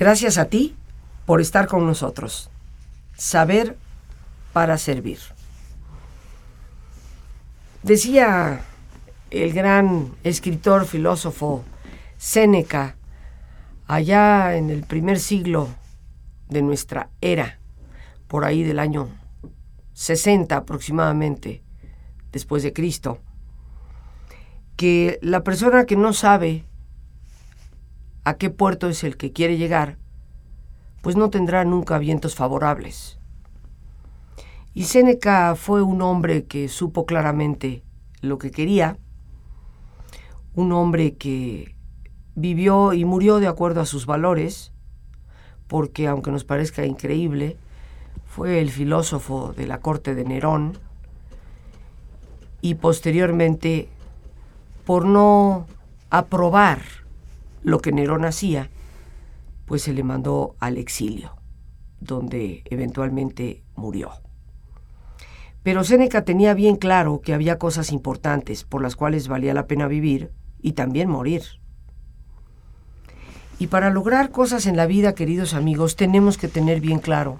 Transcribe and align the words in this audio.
Gracias 0.00 0.38
a 0.38 0.46
ti 0.46 0.74
por 1.26 1.42
estar 1.42 1.68
con 1.68 1.84
nosotros. 1.84 2.50
Saber 3.18 3.76
para 4.54 4.78
servir. 4.78 5.18
Decía 7.82 8.62
el 9.30 9.52
gran 9.52 10.14
escritor, 10.24 10.86
filósofo 10.86 11.64
Séneca, 12.16 12.96
allá 13.86 14.56
en 14.56 14.70
el 14.70 14.84
primer 14.84 15.18
siglo 15.18 15.68
de 16.48 16.62
nuestra 16.62 17.10
era, 17.20 17.58
por 18.26 18.46
ahí 18.46 18.62
del 18.62 18.78
año 18.78 19.10
60 19.92 20.56
aproximadamente, 20.56 21.62
después 22.32 22.62
de 22.62 22.72
Cristo, 22.72 23.18
que 24.76 25.18
la 25.20 25.44
persona 25.44 25.84
que 25.84 25.96
no 25.96 26.14
sabe 26.14 26.64
a 28.24 28.34
qué 28.34 28.50
puerto 28.50 28.88
es 28.88 29.04
el 29.04 29.16
que 29.16 29.32
quiere 29.32 29.56
llegar, 29.56 29.98
pues 31.02 31.16
no 31.16 31.30
tendrá 31.30 31.64
nunca 31.64 31.98
vientos 31.98 32.34
favorables. 32.34 33.18
Y 34.74 34.84
Séneca 34.84 35.56
fue 35.56 35.82
un 35.82 36.02
hombre 36.02 36.44
que 36.44 36.68
supo 36.68 37.06
claramente 37.06 37.82
lo 38.20 38.38
que 38.38 38.50
quería, 38.50 38.98
un 40.54 40.72
hombre 40.72 41.14
que 41.16 41.74
vivió 42.34 42.92
y 42.92 43.04
murió 43.04 43.40
de 43.40 43.46
acuerdo 43.46 43.80
a 43.80 43.86
sus 43.86 44.06
valores, 44.06 44.72
porque 45.66 46.06
aunque 46.06 46.30
nos 46.30 46.44
parezca 46.44 46.84
increíble, 46.84 47.56
fue 48.26 48.60
el 48.60 48.70
filósofo 48.70 49.52
de 49.56 49.66
la 49.66 49.80
corte 49.80 50.14
de 50.14 50.24
Nerón 50.24 50.78
y 52.60 52.74
posteriormente, 52.74 53.88
por 54.84 55.04
no 55.04 55.66
aprobar 56.10 56.99
lo 57.62 57.80
que 57.80 57.92
Nerón 57.92 58.24
hacía, 58.24 58.70
pues 59.66 59.82
se 59.82 59.92
le 59.92 60.02
mandó 60.02 60.56
al 60.58 60.78
exilio, 60.78 61.36
donde 62.00 62.62
eventualmente 62.66 63.62
murió. 63.76 64.10
Pero 65.62 65.84
Séneca 65.84 66.24
tenía 66.24 66.54
bien 66.54 66.76
claro 66.76 67.20
que 67.20 67.34
había 67.34 67.58
cosas 67.58 67.92
importantes 67.92 68.64
por 68.64 68.82
las 68.82 68.96
cuales 68.96 69.28
valía 69.28 69.54
la 69.54 69.66
pena 69.66 69.86
vivir 69.86 70.32
y 70.62 70.72
también 70.72 71.08
morir. 71.10 71.42
Y 73.58 73.66
para 73.66 73.90
lograr 73.90 74.30
cosas 74.30 74.64
en 74.64 74.76
la 74.76 74.86
vida, 74.86 75.14
queridos 75.14 75.52
amigos, 75.52 75.96
tenemos 75.96 76.38
que 76.38 76.48
tener 76.48 76.80
bien 76.80 76.98
claro 76.98 77.38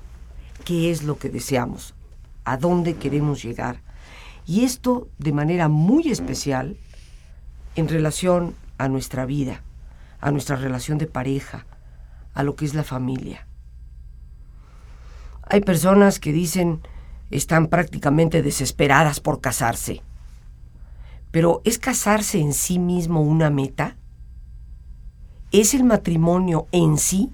qué 0.67 0.91
es 0.91 1.03
lo 1.03 1.17
que 1.17 1.31
deseamos, 1.31 1.95
a 2.45 2.59
dónde 2.59 2.97
queremos 2.97 3.43
llegar. 3.43 3.81
Y 4.47 4.65
esto 4.65 5.09
de 5.17 5.33
manera 5.33 5.69
muy 5.69 6.11
especial 6.11 6.77
en 7.75 7.89
relación 7.89 8.55
a 8.77 8.89
nuestra 8.89 9.25
vida, 9.25 9.63
a 10.21 10.31
nuestra 10.31 10.57
relación 10.57 10.99
de 10.99 11.07
pareja, 11.07 11.67
a 12.35 12.43
lo 12.43 12.57
que 12.57 12.65
es 12.65 12.75
la 12.75 12.85
familia. 12.85 13.47
Hay 15.43 15.61
personas 15.63 16.21
que 16.21 16.33
dicen 16.33 16.81
están 17.31 17.69
prácticamente 17.69 18.43
desesperadas 18.43 19.21
por 19.21 19.41
casarse. 19.41 20.03
Pero 21.31 21.63
¿es 21.65 21.79
casarse 21.79 22.41
en 22.41 22.53
sí 22.53 22.79
mismo 22.79 23.23
una 23.23 23.51
meta? 23.51 23.97
¿Es 25.53 25.75
el 25.75 25.85
matrimonio 25.85 26.67
en 26.73 26.99
sí 26.99 27.31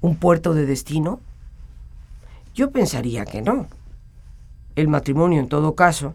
un 0.00 0.16
puerto 0.16 0.54
de 0.54 0.66
destino? 0.66 1.20
Yo 2.54 2.70
pensaría 2.70 3.24
que 3.26 3.42
no. 3.42 3.68
El 4.76 4.88
matrimonio, 4.88 5.40
en 5.40 5.48
todo 5.48 5.74
caso, 5.74 6.14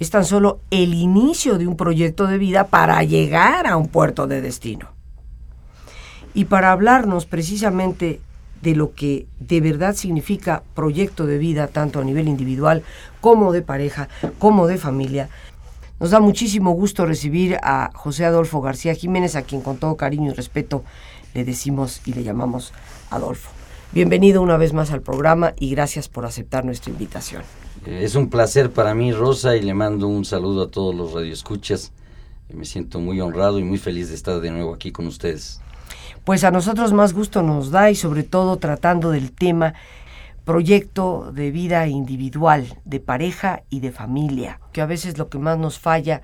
es 0.00 0.10
tan 0.10 0.24
solo 0.24 0.60
el 0.70 0.94
inicio 0.94 1.58
de 1.58 1.66
un 1.66 1.76
proyecto 1.76 2.26
de 2.26 2.38
vida 2.38 2.66
para 2.66 3.02
llegar 3.04 3.66
a 3.66 3.76
un 3.76 3.86
puerto 3.86 4.26
de 4.26 4.40
destino. 4.40 4.88
Y 6.32 6.46
para 6.46 6.72
hablarnos 6.72 7.26
precisamente 7.26 8.20
de 8.62 8.74
lo 8.74 8.94
que 8.94 9.26
de 9.38 9.60
verdad 9.60 9.94
significa 9.94 10.62
proyecto 10.74 11.26
de 11.26 11.36
vida, 11.36 11.66
tanto 11.68 12.00
a 12.00 12.04
nivel 12.04 12.28
individual 12.28 12.82
como 13.20 13.52
de 13.52 13.60
pareja, 13.60 14.08
como 14.38 14.66
de 14.66 14.78
familia. 14.78 15.28
Nos 15.98 16.10
da 16.10 16.20
muchísimo 16.20 16.72
gusto 16.72 17.04
recibir 17.04 17.58
a 17.62 17.90
José 17.94 18.24
Adolfo 18.24 18.62
García 18.62 18.94
Jiménez, 18.94 19.36
a 19.36 19.42
quien 19.42 19.60
con 19.60 19.76
todo 19.76 19.98
cariño 19.98 20.30
y 20.30 20.34
respeto 20.34 20.82
le 21.34 21.44
decimos 21.44 22.00
y 22.06 22.14
le 22.14 22.22
llamamos 22.22 22.72
Adolfo. 23.10 23.50
Bienvenido 23.92 24.40
una 24.40 24.56
vez 24.56 24.72
más 24.72 24.92
al 24.92 25.02
programa 25.02 25.52
y 25.58 25.70
gracias 25.70 26.08
por 26.08 26.24
aceptar 26.24 26.64
nuestra 26.64 26.90
invitación. 26.90 27.42
Es 27.86 28.14
un 28.14 28.28
placer 28.28 28.70
para 28.70 28.94
mí, 28.94 29.12
Rosa, 29.12 29.56
y 29.56 29.62
le 29.62 29.74
mando 29.74 30.06
un 30.06 30.24
saludo 30.24 30.64
a 30.64 30.70
todos 30.70 30.94
los 30.94 31.12
radioescuchas. 31.12 31.92
Me 32.52 32.64
siento 32.64 33.00
muy 33.00 33.20
honrado 33.20 33.58
y 33.58 33.64
muy 33.64 33.78
feliz 33.78 34.08
de 34.08 34.14
estar 34.14 34.40
de 34.40 34.50
nuevo 34.50 34.74
aquí 34.74 34.92
con 34.92 35.06
ustedes 35.06 35.60
pues 36.24 36.44
a 36.44 36.50
nosotros 36.50 36.92
más 36.92 37.12
gusto 37.12 37.42
nos 37.42 37.70
da 37.70 37.90
y 37.90 37.94
sobre 37.94 38.22
todo 38.22 38.58
tratando 38.58 39.10
del 39.10 39.32
tema 39.32 39.74
proyecto 40.44 41.32
de 41.32 41.50
vida 41.50 41.86
individual, 41.86 42.78
de 42.84 43.00
pareja 43.00 43.62
y 43.70 43.80
de 43.80 43.92
familia, 43.92 44.60
que 44.72 44.80
a 44.80 44.86
veces 44.86 45.18
lo 45.18 45.28
que 45.28 45.38
más 45.38 45.58
nos 45.58 45.78
falla 45.78 46.22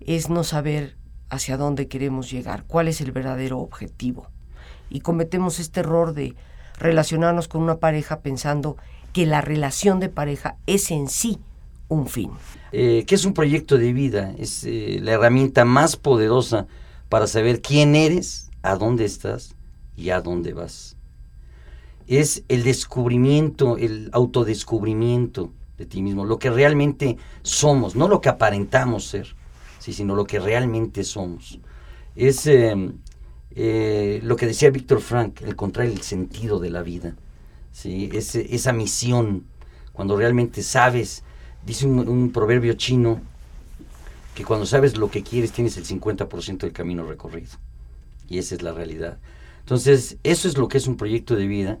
es 0.00 0.28
no 0.30 0.44
saber 0.44 0.96
hacia 1.28 1.56
dónde 1.56 1.88
queremos 1.88 2.30
llegar, 2.30 2.64
cuál 2.66 2.88
es 2.88 3.00
el 3.00 3.12
verdadero 3.12 3.58
objetivo. 3.58 4.28
Y 4.90 5.00
cometemos 5.00 5.58
este 5.58 5.80
error 5.80 6.14
de 6.14 6.34
relacionarnos 6.78 7.48
con 7.48 7.62
una 7.62 7.76
pareja 7.76 8.20
pensando 8.20 8.76
que 9.12 9.26
la 9.26 9.40
relación 9.40 10.00
de 10.00 10.08
pareja 10.08 10.56
es 10.66 10.90
en 10.90 11.08
sí 11.08 11.38
un 11.88 12.06
fin. 12.06 12.30
Eh, 12.72 13.04
¿Qué 13.06 13.14
es 13.14 13.24
un 13.24 13.34
proyecto 13.34 13.78
de 13.78 13.92
vida? 13.92 14.34
Es 14.38 14.64
eh, 14.64 14.98
la 15.02 15.12
herramienta 15.12 15.64
más 15.64 15.96
poderosa 15.96 16.66
para 17.08 17.26
saber 17.26 17.62
quién 17.62 17.94
eres, 17.94 18.50
a 18.62 18.76
dónde 18.76 19.04
estás 19.04 19.54
y 19.96 20.10
a 20.10 20.20
dónde 20.20 20.52
vas. 20.52 20.96
Es 22.06 22.44
el 22.48 22.64
descubrimiento, 22.64 23.76
el 23.76 24.10
autodescubrimiento 24.12 25.52
de 25.76 25.86
ti 25.86 26.02
mismo, 26.02 26.24
lo 26.24 26.38
que 26.38 26.50
realmente 26.50 27.16
somos, 27.42 27.94
no 27.94 28.08
lo 28.08 28.20
que 28.20 28.28
aparentamos 28.28 29.04
ser, 29.04 29.34
sí, 29.78 29.92
sino 29.92 30.14
lo 30.14 30.24
que 30.24 30.40
realmente 30.40 31.04
somos. 31.04 31.60
Es 32.16 32.46
em, 32.46 32.94
eh, 33.50 34.20
lo 34.22 34.36
que 34.36 34.46
decía 34.46 34.70
Víctor 34.70 35.00
Frank, 35.00 35.40
el 35.42 35.50
encontrar 35.50 35.86
el 35.86 36.02
sentido 36.02 36.58
de 36.58 36.70
la 36.70 36.82
vida, 36.82 37.14
¿sí? 37.78 38.10
esa 38.12 38.72
misión, 38.72 39.44
cuando 39.92 40.16
realmente 40.16 40.62
sabes, 40.62 41.22
dice 41.64 41.86
un, 41.86 42.32
proverbio 42.32 42.74
chino, 42.74 43.20
que 44.34 44.44
cuando 44.44 44.66
sabes 44.66 44.96
lo 44.96 45.10
que 45.10 45.22
quieres 45.22 45.52
tienes 45.52 45.76
el 45.76 45.84
50% 45.84 46.58
del 46.58 46.72
camino 46.72 47.04
recorrido. 47.04 47.52
Y 48.28 48.38
esa 48.38 48.56
es 48.56 48.62
la 48.62 48.72
realidad. 48.72 49.18
Entonces, 49.60 50.16
eso 50.24 50.48
es 50.48 50.58
lo 50.58 50.68
que 50.68 50.78
es 50.78 50.88
un 50.88 50.96
proyecto 50.96 51.36
de 51.36 51.46
vida. 51.46 51.78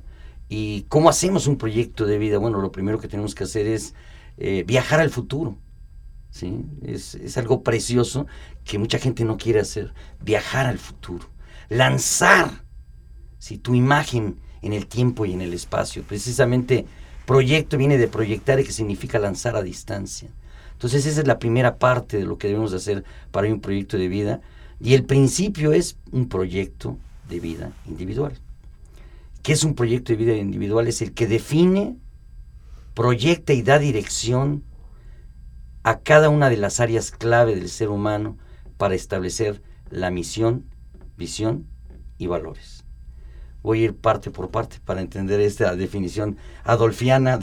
¿Y 0.48 0.82
cómo 0.82 1.10
hacemos 1.10 1.46
un 1.46 1.58
proyecto 1.58 2.06
de 2.06 2.18
vida? 2.18 2.38
Bueno, 2.38 2.60
lo 2.60 2.72
primero 2.72 2.98
que 3.00 3.08
tenemos 3.08 3.34
que 3.34 3.44
hacer 3.44 3.66
es 3.66 3.94
eh, 4.36 4.64
viajar 4.66 5.00
al 5.00 5.10
futuro. 5.10 5.58
¿sí? 6.30 6.64
Es, 6.82 7.36
algo 7.36 7.62
precioso 7.62 8.26
que 8.64 8.78
mucha 8.78 8.98
gente 8.98 9.24
no 9.24 9.36
quiere 9.36 9.60
hacer. 9.60 9.92
Viajar 10.22 10.66
al 10.66 10.78
futuro. 10.78 11.28
Lanzar 11.68 12.64
si 13.38 13.58
tu 13.58 13.74
imagen 13.74 14.40
en 14.62 14.72
el 14.72 14.86
tiempo 14.86 15.26
y 15.26 15.32
en 15.32 15.40
el 15.40 15.52
espacio. 15.52 16.02
Precisamente, 16.02 16.86
proyecto 17.26 17.76
viene 17.76 17.98
de 17.98 18.08
proyectar 18.08 18.58
y 18.60 18.64
que 18.64 18.72
significa 18.72 19.18
lanzar 19.18 19.56
a 19.56 19.62
distancia. 19.62 20.28
Entonces, 20.72 21.06
esa 21.06 21.20
es 21.20 21.26
la 21.26 21.38
primera 21.38 21.76
parte 21.76 22.18
de 22.18 22.24
lo 22.24 22.38
que 22.38 22.48
debemos 22.48 22.72
hacer 22.72 23.04
para 23.30 23.48
un 23.48 23.60
proyecto 23.60 23.98
de 23.98 24.08
vida 24.08 24.40
y 24.80 24.94
el 24.94 25.04
principio 25.04 25.72
es 25.72 25.96
un 26.12 26.28
proyecto 26.28 26.96
de 27.28 27.40
vida 27.40 27.72
individual. 27.86 28.38
¿Qué 29.42 29.52
es 29.52 29.64
un 29.64 29.74
proyecto 29.74 30.12
de 30.12 30.16
vida 30.16 30.36
individual? 30.36 30.86
Es 30.86 31.02
el 31.02 31.12
que 31.12 31.26
define, 31.26 31.96
proyecta 32.94 33.52
y 33.52 33.62
da 33.62 33.78
dirección 33.78 34.62
a 35.82 36.00
cada 36.00 36.28
una 36.28 36.50
de 36.50 36.56
las 36.56 36.80
áreas 36.80 37.10
clave 37.10 37.54
del 37.54 37.70
ser 37.70 37.88
humano 37.88 38.36
para 38.76 38.94
establecer 38.94 39.62
la 39.90 40.10
misión, 40.10 40.64
visión 41.16 41.66
y 42.18 42.26
valores. 42.26 42.77
Voy 43.68 43.82
a 43.82 43.84
ir 43.84 43.94
parte 43.94 44.30
por 44.30 44.48
parte 44.48 44.78
para 44.82 45.02
entender 45.02 45.40
esta 45.40 45.76
definición 45.76 46.38
adolfiana 46.64 47.38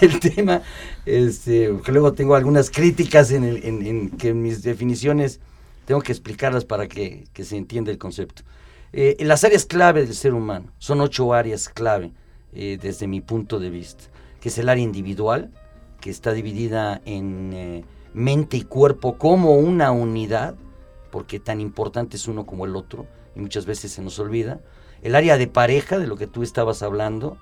del 0.00 0.20
tema. 0.20 0.62
Este, 1.04 1.76
luego 1.88 2.12
tengo 2.12 2.36
algunas 2.36 2.70
críticas 2.70 3.32
en, 3.32 3.42
en 3.42 4.10
que 4.10 4.32
mis 4.32 4.62
definiciones 4.62 5.40
tengo 5.86 6.02
que 6.02 6.12
explicarlas 6.12 6.64
para 6.64 6.86
que, 6.86 7.24
se 7.34 7.56
entienda 7.56 7.90
el 7.90 7.98
concepto. 7.98 8.42
Eh, 8.92 9.16
las 9.18 9.42
áreas 9.42 9.64
clave 9.64 10.04
del 10.04 10.14
ser 10.14 10.34
humano, 10.34 10.72
son 10.78 11.00
ocho 11.00 11.34
áreas 11.34 11.68
clave 11.68 12.12
eh, 12.52 12.78
desde 12.80 13.08
mi 13.08 13.20
punto 13.20 13.58
de 13.58 13.70
vista, 13.70 14.04
que 14.40 14.50
es 14.50 14.58
el 14.58 14.68
área 14.68 14.84
individual, 14.84 15.50
que 16.00 16.10
está 16.10 16.32
dividida 16.32 17.02
en 17.06 17.52
eh, 17.52 17.84
mente 18.14 18.56
y 18.56 18.62
cuerpo 18.62 19.18
como 19.18 19.56
una 19.56 19.90
unidad, 19.90 20.54
porque 21.10 21.40
tan 21.40 21.60
importante 21.60 22.16
es 22.16 22.28
uno 22.28 22.46
como 22.46 22.66
el 22.66 22.76
otro, 22.76 23.08
y 23.34 23.40
muchas 23.40 23.66
veces 23.66 23.90
se 23.90 24.00
nos 24.00 24.20
olvida. 24.20 24.60
El 25.06 25.14
área 25.14 25.38
de 25.38 25.46
pareja, 25.46 25.98
de 25.98 26.06
lo 26.06 26.16
que 26.16 26.26
tú 26.26 26.42
estabas 26.42 26.82
hablando. 26.82 27.38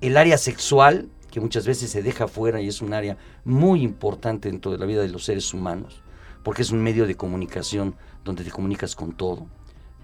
El 0.00 0.16
área 0.16 0.36
sexual, 0.36 1.08
que 1.30 1.40
muchas 1.40 1.66
veces 1.66 1.90
se 1.90 2.02
deja 2.02 2.28
fuera 2.28 2.60
y 2.60 2.68
es 2.68 2.82
un 2.82 2.92
área 2.92 3.16
muy 3.44 3.82
importante 3.82 4.50
dentro 4.50 4.72
de 4.72 4.78
la 4.78 4.86
vida 4.86 5.02
de 5.02 5.08
los 5.08 5.24
seres 5.24 5.54
humanos 5.54 6.04
porque 6.44 6.62
es 6.62 6.70
un 6.70 6.80
medio 6.80 7.06
de 7.06 7.16
comunicación 7.16 7.96
donde 8.22 8.44
te 8.44 8.50
comunicas 8.52 8.94
con 8.94 9.12
todo. 9.12 9.48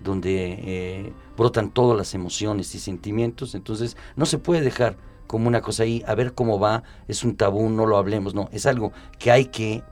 donde 0.03 0.59
eh, 0.62 1.12
brotan 1.37 1.71
todas 1.71 1.95
las 1.95 2.15
emociones 2.15 2.75
y 2.75 2.79
sentimientos, 2.79 3.55
entonces 3.55 3.99
no 4.17 4.25
se 4.25 4.39
puede 4.39 4.62
dejar 4.62 4.97
como 5.27 5.47
una 5.47 5.61
cosa 5.61 5.83
ahí, 5.83 6.03
a 6.07 6.15
ver 6.15 6.33
cómo 6.33 6.59
va, 6.59 6.85
es 7.07 7.23
un 7.23 7.37
tabú, 7.37 7.69
no 7.69 7.85
lo 7.85 7.99
hablemos, 7.99 8.35
no, 8.35 8.49
es 8.51 8.65
algo 8.65 8.93
que 9.19 9.31
hay 9.31 9.45
que 9.45 9.83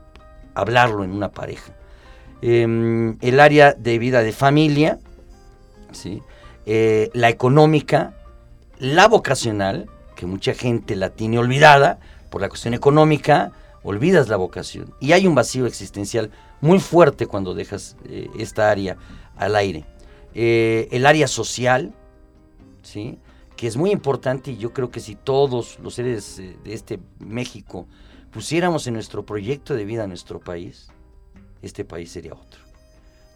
hablarlo 0.55 1.03
en 1.03 1.11
una 1.11 1.29
pareja. 1.29 1.75
Em, 2.41 3.19
el 3.21 3.39
área 3.39 3.73
de 3.73 3.99
vida 3.99 4.23
de 4.23 4.31
familia, 4.31 4.97
¿sí? 5.91 6.23
Eh, 6.71 7.09
la 7.15 7.29
económica, 7.29 8.13
la 8.77 9.07
vocacional, 9.07 9.89
que 10.15 10.27
mucha 10.27 10.53
gente 10.53 10.95
la 10.95 11.09
tiene 11.09 11.39
olvidada 11.39 11.99
por 12.29 12.41
la 12.41 12.47
cuestión 12.47 12.75
económica, 12.75 13.51
olvidas 13.81 14.29
la 14.29 14.35
vocación. 14.35 14.93
Y 14.99 15.13
hay 15.13 15.25
un 15.25 15.33
vacío 15.33 15.65
existencial 15.65 16.29
muy 16.61 16.77
fuerte 16.77 17.25
cuando 17.25 17.55
dejas 17.55 17.97
eh, 18.05 18.29
esta 18.37 18.69
área 18.69 18.97
al 19.35 19.55
aire. 19.55 19.83
Eh, 20.35 20.87
el 20.91 21.07
área 21.07 21.27
social, 21.27 21.91
¿sí? 22.83 23.17
que 23.55 23.65
es 23.65 23.75
muy 23.75 23.89
importante 23.89 24.51
y 24.51 24.57
yo 24.57 24.71
creo 24.71 24.91
que 24.91 24.99
si 24.99 25.15
todos 25.15 25.79
los 25.79 25.95
seres 25.95 26.37
de 26.37 26.71
este 26.71 26.99
México 27.17 27.87
pusiéramos 28.29 28.85
en 28.85 28.93
nuestro 28.93 29.25
proyecto 29.25 29.73
de 29.73 29.85
vida 29.85 30.03
a 30.03 30.07
nuestro 30.07 30.39
país, 30.39 30.91
este 31.63 31.83
país 31.83 32.11
sería 32.11 32.33
otro. 32.33 32.68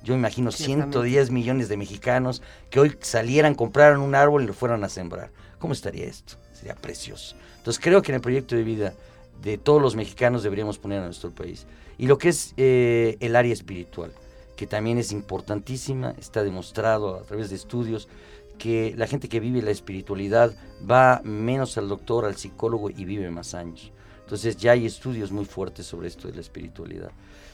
Yo 0.03 0.13
imagino 0.13 0.51
110 0.51 1.31
millones 1.31 1.69
de 1.69 1.77
mexicanos 1.77 2.41
que 2.69 2.79
hoy 2.79 2.97
salieran, 3.01 3.55
compraran 3.55 4.01
un 4.01 4.15
árbol 4.15 4.43
y 4.43 4.47
lo 4.47 4.53
fueran 4.53 4.83
a 4.83 4.89
sembrar. 4.89 5.31
¿Cómo 5.59 5.73
estaría 5.73 6.05
esto? 6.05 6.35
Sería 6.53 6.75
precioso. 6.75 7.35
Entonces 7.57 7.81
creo 7.81 8.01
que 8.01 8.11
en 8.11 8.15
el 8.15 8.21
proyecto 8.21 8.55
de 8.55 8.63
vida 8.63 8.93
de 9.41 9.57
todos 9.57 9.81
los 9.81 9.95
mexicanos 9.95 10.43
deberíamos 10.43 10.77
poner 10.77 11.01
a 11.01 11.05
nuestro 11.05 11.31
país. 11.31 11.65
Y 11.97 12.07
lo 12.07 12.17
que 12.17 12.29
es 12.29 12.53
eh, 12.57 13.17
el 13.21 13.35
área 13.35 13.53
espiritual, 13.53 14.11
que 14.57 14.67
también 14.67 14.97
es 14.97 15.11
importantísima, 15.13 16.13
está 16.19 16.43
demostrado 16.43 17.15
a 17.15 17.23
través 17.23 17.49
de 17.49 17.55
estudios 17.55 18.09
que 18.57 18.93
la 18.97 19.07
gente 19.07 19.29
que 19.29 19.39
vive 19.39 19.61
la 19.61 19.71
espiritualidad 19.71 20.53
va 20.89 21.21
menos 21.23 21.77
al 21.77 21.87
doctor, 21.87 22.25
al 22.25 22.35
psicólogo 22.35 22.89
y 22.89 23.05
vive 23.05 23.29
más 23.31 23.53
años. 23.53 23.91
Entonces 24.21 24.57
ya 24.57 24.71
hay 24.71 24.85
estudios 24.85 25.31
muy 25.31 25.45
fuertes 25.45 25.85
sobre 25.85 26.07
esto 26.07 26.27
de 26.27 26.35
la 26.35 26.41
espiritualidad. 26.41 27.11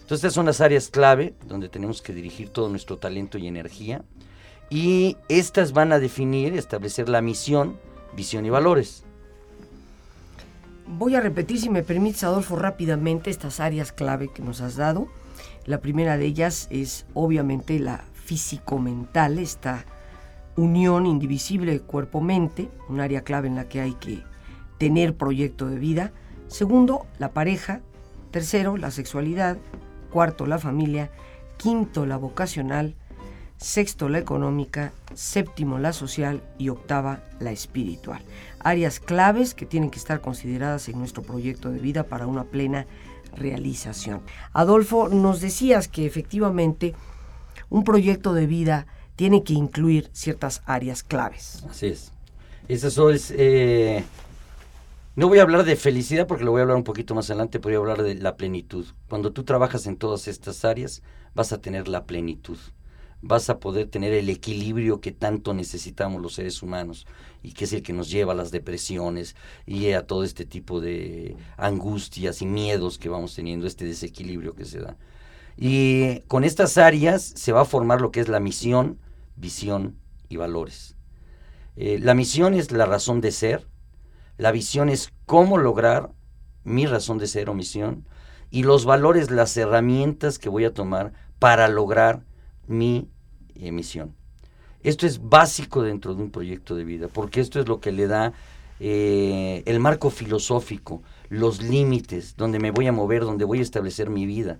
Entonces 0.09 0.25
estas 0.25 0.33
son 0.33 0.47
las 0.47 0.59
áreas 0.59 0.89
clave 0.89 1.35
donde 1.45 1.69
tenemos 1.69 2.01
que 2.01 2.13
dirigir 2.13 2.49
todo 2.49 2.67
nuestro 2.67 2.97
talento 2.97 3.37
y 3.37 3.45
energía. 3.45 4.01
Y 4.71 5.17
estas 5.27 5.71
van 5.71 5.93
a 5.93 5.99
definir, 5.99 6.55
establecer 6.55 7.07
la 7.09 7.21
misión, 7.21 7.77
visión 8.15 8.43
y 8.43 8.49
valores. 8.49 9.03
Voy 10.87 11.13
a 11.13 11.21
repetir, 11.21 11.59
si 11.59 11.69
me 11.69 11.83
permites, 11.83 12.23
Adolfo, 12.23 12.55
rápidamente 12.55 13.29
estas 13.29 13.59
áreas 13.59 13.91
clave 13.91 14.31
que 14.33 14.41
nos 14.41 14.61
has 14.61 14.77
dado. 14.77 15.09
La 15.67 15.79
primera 15.79 16.17
de 16.17 16.25
ellas 16.25 16.67
es 16.71 17.05
obviamente 17.13 17.77
la 17.77 18.03
físico-mental, 18.11 19.37
esta 19.37 19.85
unión 20.55 21.05
indivisible 21.05 21.81
cuerpo-mente, 21.81 22.67
un 22.87 22.99
área 22.99 23.21
clave 23.21 23.47
en 23.47 23.53
la 23.53 23.69
que 23.69 23.79
hay 23.79 23.93
que 23.93 24.23
tener 24.79 25.15
proyecto 25.15 25.67
de 25.67 25.77
vida. 25.77 26.13
Segundo, 26.47 27.05
la 27.19 27.31
pareja. 27.31 27.81
Tercero, 28.31 28.75
la 28.75 28.89
sexualidad. 28.89 29.59
Cuarto, 30.11 30.45
la 30.45 30.59
familia. 30.59 31.09
Quinto, 31.57 32.05
la 32.05 32.17
vocacional. 32.17 32.95
Sexto, 33.57 34.09
la 34.09 34.19
económica. 34.19 34.93
Séptimo, 35.13 35.79
la 35.79 35.93
social. 35.93 36.41
Y 36.57 36.69
octava, 36.69 37.23
la 37.39 37.51
espiritual. 37.51 38.21
Áreas 38.59 38.99
claves 38.99 39.53
que 39.53 39.65
tienen 39.65 39.89
que 39.89 39.99
estar 39.99 40.21
consideradas 40.21 40.89
en 40.89 40.99
nuestro 40.99 41.23
proyecto 41.23 41.69
de 41.69 41.79
vida 41.79 42.03
para 42.03 42.27
una 42.27 42.43
plena 42.43 42.85
realización. 43.35 44.21
Adolfo, 44.53 45.09
nos 45.09 45.41
decías 45.41 45.87
que 45.87 46.05
efectivamente 46.05 46.95
un 47.69 47.83
proyecto 47.83 48.33
de 48.33 48.47
vida 48.47 48.87
tiene 49.15 49.43
que 49.43 49.53
incluir 49.53 50.09
ciertas 50.13 50.61
áreas 50.65 51.03
claves. 51.03 51.63
Así 51.69 51.87
es. 51.87 52.13
Eso 52.67 53.09
es... 53.09 53.33
Eh, 53.35 54.03
no 55.15 55.27
voy 55.27 55.39
a 55.39 55.41
hablar 55.41 55.65
de 55.65 55.75
felicidad 55.75 56.27
porque 56.27 56.43
lo 56.43 56.51
voy 56.51 56.59
a 56.59 56.61
hablar 56.63 56.77
un 56.77 56.83
poquito 56.83 57.15
más 57.15 57.29
adelante, 57.29 57.59
pero 57.59 57.81
voy 57.81 57.89
a 57.89 57.91
hablar 57.91 58.05
de 58.05 58.15
la 58.15 58.37
plenitud. 58.37 58.85
Cuando 59.07 59.33
tú 59.33 59.43
trabajas 59.43 59.85
en 59.87 59.97
todas 59.97 60.27
estas 60.27 60.63
áreas, 60.63 61.01
vas 61.33 61.51
a 61.51 61.61
tener 61.61 61.87
la 61.87 62.05
plenitud. 62.05 62.57
Vas 63.21 63.49
a 63.49 63.59
poder 63.59 63.87
tener 63.87 64.13
el 64.13 64.29
equilibrio 64.29 65.01
que 65.01 65.11
tanto 65.11 65.53
necesitamos 65.53 66.21
los 66.21 66.35
seres 66.35 66.63
humanos 66.63 67.05
y 67.43 67.51
que 67.51 67.65
es 67.65 67.73
el 67.73 67.83
que 67.83 67.91
nos 67.91 68.09
lleva 68.09 68.31
a 68.31 68.35
las 68.35 68.51
depresiones 68.51 69.35
y 69.65 69.91
a 69.91 70.07
todo 70.07 70.23
este 70.23 70.45
tipo 70.45 70.79
de 70.79 71.35
angustias 71.57 72.41
y 72.41 72.45
miedos 72.45 72.97
que 72.97 73.09
vamos 73.09 73.35
teniendo, 73.35 73.67
este 73.67 73.85
desequilibrio 73.85 74.55
que 74.55 74.63
se 74.63 74.79
da. 74.79 74.95
Y 75.57 76.21
con 76.27 76.45
estas 76.45 76.77
áreas 76.77 77.21
se 77.21 77.51
va 77.51 77.61
a 77.61 77.65
formar 77.65 77.99
lo 77.99 78.11
que 78.11 78.21
es 78.21 78.29
la 78.29 78.39
misión, 78.39 78.99
visión 79.35 79.97
y 80.29 80.37
valores. 80.37 80.95
Eh, 81.75 81.99
la 82.01 82.13
misión 82.13 82.53
es 82.53 82.71
la 82.71 82.85
razón 82.85 83.19
de 83.19 83.33
ser, 83.33 83.67
la 84.39 84.53
visión 84.53 84.87
es 84.87 85.11
cómo 85.25 85.57
lograr 85.57 86.11
mi 86.63 86.85
razón 86.85 87.17
de 87.17 87.27
ser 87.27 87.49
o 87.49 87.53
misión, 87.53 88.05
y 88.49 88.63
los 88.63 88.85
valores, 88.85 89.29
las 89.31 89.55
herramientas 89.57 90.39
que 90.39 90.47
voy 90.47 90.63
a 90.63 90.73
tomar 90.73 91.11
para 91.39 91.67
lograr 91.67 92.23
mi 92.65 93.09
eh, 93.55 93.73
misión. 93.73 94.15
Esto 94.81 95.05
es 95.05 95.21
básico 95.21 95.83
dentro 95.83 96.15
de 96.15 96.23
un 96.23 96.31
proyecto 96.31 96.75
de 96.75 96.85
vida, 96.85 97.09
porque 97.09 97.41
esto 97.41 97.59
es 97.59 97.67
lo 97.67 97.81
que 97.81 97.91
le 97.91 98.07
da 98.07 98.31
eh, 98.79 99.61
el 99.65 99.81
marco 99.81 100.09
filosófico, 100.09 101.03
los 101.27 101.61
límites, 101.61 102.37
donde 102.37 102.59
me 102.59 102.71
voy 102.71 102.87
a 102.87 102.93
mover, 102.93 103.23
donde 103.25 103.43
voy 103.43 103.59
a 103.59 103.63
establecer 103.63 104.09
mi 104.09 104.25
vida, 104.25 104.57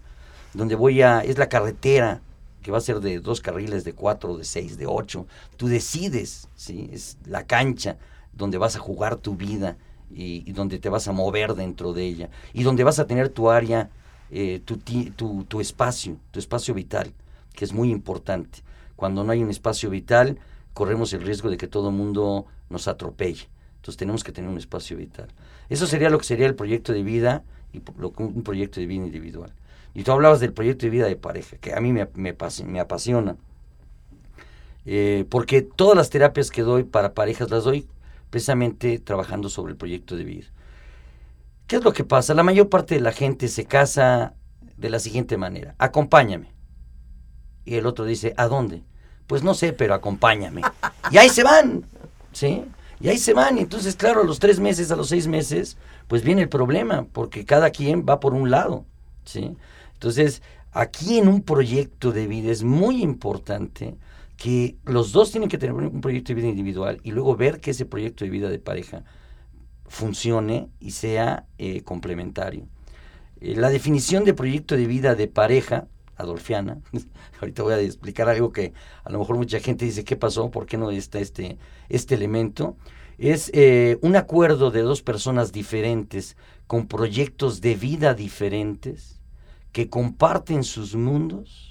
donde 0.54 0.76
voy 0.76 1.02
a, 1.02 1.22
es 1.22 1.38
la 1.38 1.48
carretera 1.48 2.22
que 2.62 2.72
va 2.72 2.80
a 2.80 2.81
ser 2.81 3.00
de 3.00 3.22
dos 3.22 3.40
carriles, 3.40 3.86
de 3.86 3.94
cuatro, 3.94 4.36
de 4.36 4.44
seis, 4.44 4.78
de 4.78 4.88
ocho. 4.88 5.26
Tú 5.56 5.68
decides, 5.68 6.50
¿sí? 6.56 6.90
Es 6.92 7.18
la 7.26 7.48
cancha 7.48 7.98
donde 8.34 8.58
vas 8.58 8.76
a 8.76 8.80
jugar 8.80 9.18
tu 9.18 9.36
vida 9.36 9.78
y, 10.12 10.52
donde 10.52 10.80
te 10.80 10.90
vas 10.90 11.08
a 11.08 11.12
mover 11.12 11.54
dentro 11.56 11.94
de 11.94 12.06
ella 12.06 12.30
y 12.54 12.64
donde 12.64 12.84
vas 12.84 13.00
a 13.00 13.08
tener 13.08 13.30
tu 13.30 13.50
área, 13.50 13.90
eh, 14.31 14.62
tu, 14.66 14.78
tu, 14.78 15.44
tu 15.44 15.62
espacio, 15.62 16.18
tu 16.31 16.40
espacio 16.40 16.74
vital, 16.74 17.14
que 17.54 17.66
es 17.66 17.74
muy 17.74 17.92
importante. 17.92 18.60
Cuando 18.95 19.24
no 19.24 19.31
hay 19.31 19.44
un 19.44 19.50
espacio 19.50 19.90
vital, 19.90 20.38
corremos 20.74 21.14
el 21.14 21.21
riesgo 21.21 21.50
de 21.50 21.57
que 21.57 21.68
todo 21.68 21.90
el 21.90 21.95
mundo 21.95 22.45
nos 22.69 22.88
atropelle. 22.88 23.48
Entonces 23.78 23.98
tenemos 23.98 24.24
que 24.24 24.31
tener 24.31 24.50
un 24.50 24.57
espacio 24.57 24.98
vital. 24.98 25.28
Eso 25.69 25.88
sería 25.88 26.09
lo 26.09 26.18
que 26.18 26.26
sería 26.26 26.48
el 26.48 26.56
proyecto 26.56 26.92
de 26.92 27.04
vida 27.04 27.44
y 27.71 27.81
un 28.18 28.44
proyecto 28.44 28.80
de 28.80 28.88
vida 28.88 29.06
individual. 29.06 29.54
Y 29.94 30.04
tú 30.04 30.12
hablabas 30.12 30.40
del 30.40 30.54
proyecto 30.54 30.86
de 30.86 30.90
vida 30.90 31.07
de 31.07 31.16
pareja, 31.16 31.57
que 31.57 31.74
a 31.74 31.80
mí 31.80 31.94
me, 31.94 32.07
me, 32.14 32.36
me 32.66 32.80
apasiona. 32.80 33.38
Eh, 34.86 35.26
porque 35.30 35.62
todas 35.62 35.95
las 35.95 36.09
terapias 36.09 36.52
que 36.52 36.62
doy 36.62 36.83
para 36.83 37.14
parejas 37.14 37.50
las 37.52 37.64
doy 37.64 37.88
precisamente 38.30 39.00
trabajando 39.00 39.50
sobre 39.50 39.71
el 39.71 39.78
proyecto 39.78 40.16
de 40.16 40.24
vida. 40.24 40.48
¿Qué 41.68 41.76
es 41.78 41.83
lo 41.83 41.94
que 41.94 42.04
pasa? 42.04 42.33
La 42.33 42.44
mayor 42.44 42.69
parte 42.69 42.95
de 42.95 43.02
la 43.02 43.12
gente 43.12 43.48
se 43.48 43.66
casa 43.66 44.33
de 44.78 44.90
la 44.90 45.00
siguiente 45.00 45.38
manera. 45.38 45.76
Acompáñame. 45.78 46.52
Y 47.66 47.76
el 47.76 47.86
otro 47.86 48.06
dice, 48.06 48.33
¿a 48.38 48.48
dónde? 48.48 48.83
Pues 49.28 49.44
no 49.44 49.54
sé, 49.54 49.74
pero 49.74 49.94
acompáñame. 49.94 50.62
Y 51.12 51.18
ahí 51.18 51.30
se 51.30 51.44
van. 51.44 51.86
¿Sí? 52.31 52.64
Y 53.00 53.09
ahí 53.09 53.18
se 53.18 53.33
van. 53.33 53.59
Entonces, 53.59 53.95
claro, 53.95 54.21
a 54.21 54.26
los 54.26 54.40
tres 54.40 54.59
meses, 54.59 54.90
a 54.90 54.95
los 54.95 55.09
seis 55.09 55.28
meses, 55.28 55.78
pues 56.07 56.24
viene 56.24 56.42
el 56.42 56.50
problema, 56.50 57.06
porque 57.12 57.45
cada 57.45 57.69
quien 57.69 58.04
va 58.07 58.19
por 58.19 58.33
un 58.33 58.50
lado. 58.50 58.86
¿Sí? 59.24 59.56
Entonces, 59.94 60.42
aquí 60.71 61.19
en 61.19 61.28
un 61.28 61.44
proyecto 61.44 62.12
de 62.12 62.26
vida 62.26 62.52
es 62.52 62.64
muy 62.64 63.04
importante 63.04 63.95
que 64.40 64.78
los 64.86 65.12
dos 65.12 65.31
tienen 65.31 65.50
que 65.50 65.58
tener 65.58 65.76
un 65.76 66.00
proyecto 66.00 66.30
de 66.30 66.36
vida 66.36 66.48
individual 66.48 67.02
y 67.04 67.12
luego 67.12 67.36
ver 67.36 67.60
que 67.60 67.72
ese 67.72 67.86
proyecto 67.86 68.24
de 68.24 68.31
vida 68.31 68.50
de 68.50 68.58
pareja 68.58 69.04
funcione 69.86 70.69
y 70.80 70.92
sea 70.92 71.46
eh, 71.58 71.81
complementario. 71.81 72.66
Eh, 73.42 73.56
la 73.58 73.69
definición 73.69 74.24
de 74.24 74.34
proyecto 74.34 74.78
de 74.78 74.88
vida 74.88 75.14
de 75.16 75.28
pareja, 75.28 75.88
adolfiana, 76.16 76.80
ahorita 77.42 77.64
voy 77.64 77.74
a 77.74 77.81
explicar 77.81 78.30
algo 78.30 78.54
que 78.54 78.72
a 79.04 79.12
lo 79.12 79.19
mejor 79.19 79.36
mucha 79.36 79.60
gente 79.60 79.84
dice, 79.84 80.06
¿qué 80.06 80.16
pasó? 80.16 80.50
¿Por 80.52 80.66
qué 80.66 80.78
no 80.78 80.90
está 80.90 81.19
este, 81.19 81.58
este 81.90 82.16
elemento? 82.16 82.78
Es 83.18 83.52
eh, 83.54 83.98
un 84.02 84.16
acuerdo 84.16 84.72
de 84.72 84.84
dos 84.84 85.02
personas 85.02 85.52
diferentes 85.52 86.38
con 86.66 86.88
proyectos 86.88 87.60
de 87.60 87.76
vida 87.76 88.14
diferentes 88.14 89.19
que 89.74 89.90
comparten 89.90 90.64
sus 90.64 90.96
mundos 90.96 91.69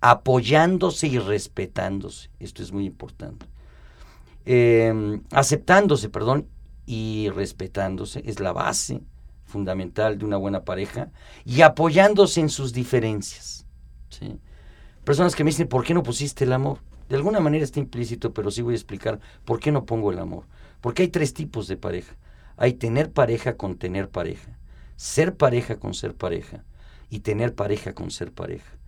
apoyándose 0.00 1.06
y 1.08 1.18
respetándose. 1.18 2.30
Esto 2.38 2.62
es 2.62 2.72
muy 2.72 2.86
importante. 2.86 3.46
Em, 4.44 5.22
aceptándose, 5.30 6.08
perdón, 6.08 6.48
y 6.86 7.28
respetándose 7.30 8.22
es 8.24 8.40
la 8.40 8.52
base 8.52 9.02
fundamental 9.44 10.18
de 10.18 10.24
una 10.24 10.36
buena 10.36 10.64
pareja 10.64 11.10
y 11.44 11.60
apoyándose 11.62 12.40
en 12.40 12.48
sus 12.48 12.72
diferencias. 12.72 13.66
Personas 15.04 15.34
que 15.34 15.44
me 15.44 15.50
dicen, 15.50 15.68
¿por 15.68 15.84
qué 15.84 15.94
no 15.94 16.02
pusiste 16.02 16.44
el 16.44 16.52
amor? 16.52 16.78
De 17.08 17.16
alguna 17.16 17.40
manera 17.40 17.64
está 17.64 17.80
implícito, 17.80 18.32
pero 18.32 18.50
sí 18.50 18.62
voy 18.62 18.74
a 18.74 18.76
explicar 18.76 19.20
por 19.44 19.60
qué 19.60 19.72
no 19.72 19.84
pongo 19.84 20.12
el 20.12 20.18
amor. 20.18 20.44
Porque 20.80 21.02
hay 21.02 21.08
tres 21.08 21.34
tipos 21.34 21.68
de 21.68 21.76
pareja. 21.76 22.16
Hay 22.56 22.74
tener 22.74 23.10
pareja 23.10 23.56
con 23.56 23.76
tener 23.76 24.08
pareja, 24.08 24.58
ser 24.96 25.36
pareja 25.36 25.78
con 25.78 25.94
ser 25.94 26.14
pareja 26.14 26.64
y 27.08 27.20
tener 27.20 27.54
pareja 27.54 27.94
con 27.94 28.10
ser 28.10 28.32
pareja. 28.32 28.79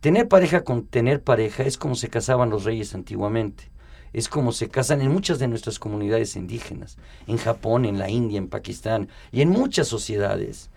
Tener 0.00 0.28
pareja 0.28 0.62
con 0.62 0.86
tener 0.86 1.22
pareja 1.22 1.64
es 1.64 1.76
como 1.76 1.96
se 1.96 2.08
casaban 2.08 2.50
los 2.50 2.64
reyes 2.64 2.94
antiguamente. 2.94 3.70
Es 4.12 4.28
como 4.28 4.52
se 4.52 4.68
casan 4.68 5.00
en 5.00 5.12
muchas 5.12 5.38
de 5.38 5.48
nuestras 5.48 5.78
comunidades 5.78 6.36
indígenas, 6.36 6.96
en 7.26 7.36
Japón, 7.36 7.84
en 7.84 7.98
la 7.98 8.08
India, 8.08 8.38
en 8.38 8.48
Pakistán 8.48 9.08
y 9.32 9.42
en 9.42 9.50
muchas 9.50 9.88
sociedades. 9.88 10.70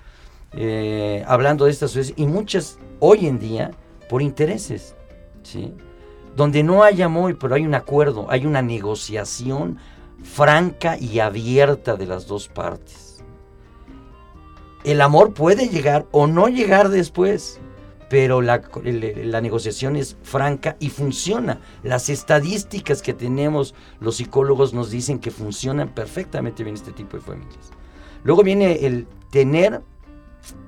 Eh, 0.54 1.24
hablando 1.28 1.66
de 1.66 1.72
estas 1.72 1.92
sociedades 1.92 2.14
y 2.18 2.26
muchas 2.26 2.78
hoy 3.00 3.28
en 3.28 3.40
día 3.40 3.72
por 4.10 4.22
intereses. 4.22 4.96
Donde 6.36 6.64
no 6.64 6.84
hay 6.84 7.02
amor, 7.02 7.38
pero 7.40 7.56
hay 7.56 7.66
un 7.66 7.76
acuerdo, 7.76 8.28
hay 8.30 8.46
una 8.46 8.62
negociación 8.62 9.78
franca 10.24 10.98
y 10.98 11.20
abierta 11.20 11.96
de 11.96 12.06
las 12.06 12.28
dos 12.28 12.48
partes. 12.48 13.24
El 14.84 15.02
amor 15.02 15.34
puede 15.34 15.70
llegar 15.70 16.06
o 16.12 16.28
no 16.28 16.48
llegar 16.48 16.90
después, 16.90 17.60
pero 18.12 18.42
la, 18.42 18.60
negociación 19.40 19.96
es 19.96 20.18
franca 20.22 20.76
y 20.82 20.90
funciona. 20.90 21.62
Las 21.82 22.10
estadísticas 22.10 23.02
que 23.02 23.14
tenemos 23.14 23.74
los 24.02 24.18
psicólogos 24.18 24.74
nos 24.74 24.90
dicen 24.90 25.18
que 25.18 25.32
funcionan 25.32 25.88
perfectamente 25.88 26.66
bien 26.66 26.76
este 26.76 26.92
tipo 26.92 27.16
de 27.16 27.24
familias. 27.24 27.72
Luego 28.26 28.44
viene 28.44 28.86
el 28.86 29.08
tener, 29.30 29.82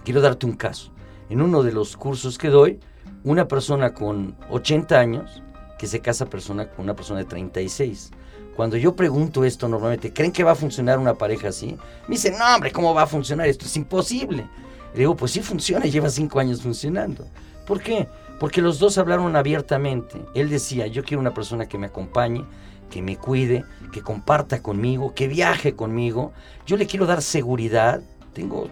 quiero 0.06 0.22
darte 0.22 0.46
un 0.46 0.54
caso. 0.54 0.94
En 1.30 1.42
uno 1.42 1.64
de 1.64 1.74
los 1.74 1.98
cursos 1.98 2.38
que 2.38 2.48
doy, 2.48 2.80
una 3.26 3.46
persona 3.50 3.94
con 3.94 4.38
80 4.50 4.98
años 4.98 5.44
que 5.78 5.88
se 5.88 6.00
casa 6.00 6.28
persona 6.28 6.70
con 6.70 6.86
una 6.86 6.96
persona 6.96 7.20
de 7.20 7.26
36 7.26 8.12
cuando 8.56 8.78
yo 8.78 8.96
pregunto 8.96 9.44
esto 9.44 9.68
normalmente, 9.68 10.14
¿creen 10.14 10.32
que 10.32 10.44
va 10.44 10.52
a 10.52 10.56
funcionar 10.56 11.00
una 11.00 11.16
pareja 11.16 11.48
así? 11.50 11.76
Me 12.08 12.16
dicen, 12.16 12.36
no, 12.38 12.56
hombre, 12.56 12.72
¿cómo 12.72 12.94
va 12.94 13.02
a 13.02 13.08
funcionar 13.08 13.48
esto? 13.48 13.66
Es 13.66 13.76
imposible. 13.76 14.48
Le 14.94 15.00
digo, 15.00 15.16
pues 15.16 15.32
sí 15.32 15.42
funciona, 15.42 15.86
lleva 15.90 16.10
cinco 16.10 16.40
años 16.40 16.62
funcionando. 16.62 17.28
¿Por 17.66 17.82
qué? 17.82 18.08
Porque 18.40 18.62
los 18.62 18.80
dos 18.80 18.98
hablaron 18.98 19.36
abiertamente. 19.36 20.22
Él 20.34 20.50
decía, 20.50 20.88
yo 20.88 21.04
quiero 21.04 21.22
una 21.22 21.34
persona 21.34 21.68
que 21.68 21.78
me 21.78 21.88
acompañe, 21.88 22.44
que 22.90 23.02
me 23.02 23.18
cuide, 23.18 23.64
que 23.92 24.02
comparta 24.02 24.62
conmigo, 24.62 25.14
que 25.14 25.28
viaje 25.28 25.76
conmigo. 25.76 26.34
Yo 26.66 26.78
le 26.78 26.86
quiero 26.86 27.06
dar 27.06 27.22
seguridad. 27.22 28.02
Tengo, 28.34 28.68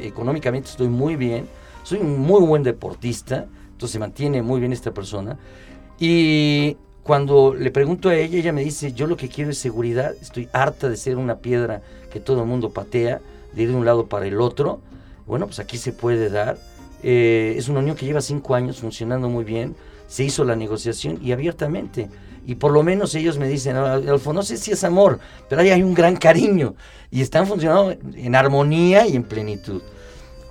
económicamente 0.00 0.70
estoy 0.70 0.88
muy 0.88 1.16
bien. 1.16 1.46
Soy 1.84 1.98
un 1.98 2.20
muy 2.20 2.44
buen 2.44 2.62
deportista. 2.62 3.46
Entonces 3.70 3.92
se 3.92 3.98
mantiene 3.98 4.42
muy 4.42 4.60
bien 4.60 4.72
esta 4.72 4.92
persona. 4.92 5.38
Y 5.98 6.76
cuando 7.02 7.54
le 7.54 7.70
pregunto 7.70 8.08
a 8.08 8.14
ella, 8.14 8.38
ella 8.38 8.52
me 8.52 8.62
dice, 8.62 8.92
yo 8.92 9.06
lo 9.06 9.16
que 9.16 9.28
quiero 9.28 9.50
es 9.50 9.58
seguridad, 9.58 10.14
estoy 10.20 10.48
harta 10.52 10.88
de 10.88 10.96
ser 10.96 11.16
una 11.16 11.38
piedra 11.38 11.82
que 12.12 12.20
todo 12.20 12.42
el 12.42 12.48
mundo 12.48 12.70
patea, 12.70 13.20
de 13.52 13.62
ir 13.62 13.70
de 13.70 13.74
un 13.74 13.84
lado 13.84 14.06
para 14.06 14.26
el 14.26 14.40
otro. 14.40 14.80
Bueno, 15.26 15.46
pues 15.46 15.58
aquí 15.58 15.78
se 15.78 15.92
puede 15.92 16.30
dar. 16.30 16.58
Eh, 17.02 17.54
es 17.56 17.68
una 17.68 17.80
unión 17.80 17.96
que 17.96 18.06
lleva 18.06 18.20
cinco 18.20 18.54
años 18.54 18.80
funcionando 18.80 19.28
muy 19.28 19.44
bien, 19.44 19.74
se 20.06 20.24
hizo 20.24 20.44
la 20.44 20.56
negociación 20.56 21.18
y 21.22 21.32
abiertamente. 21.32 22.08
Y 22.46 22.56
por 22.56 22.72
lo 22.72 22.82
menos 22.82 23.14
ellos 23.14 23.38
me 23.38 23.48
dicen, 23.48 23.76
Adolfo, 23.76 24.32
no 24.32 24.42
sé 24.42 24.56
si 24.56 24.72
es 24.72 24.82
amor, 24.84 25.20
pero 25.48 25.62
ahí 25.62 25.70
hay 25.70 25.82
un 25.82 25.94
gran 25.94 26.16
cariño 26.16 26.74
y 27.10 27.22
están 27.22 27.46
funcionando 27.46 27.94
en 28.14 28.34
armonía 28.34 29.06
y 29.06 29.14
en 29.14 29.22
plenitud. 29.22 29.80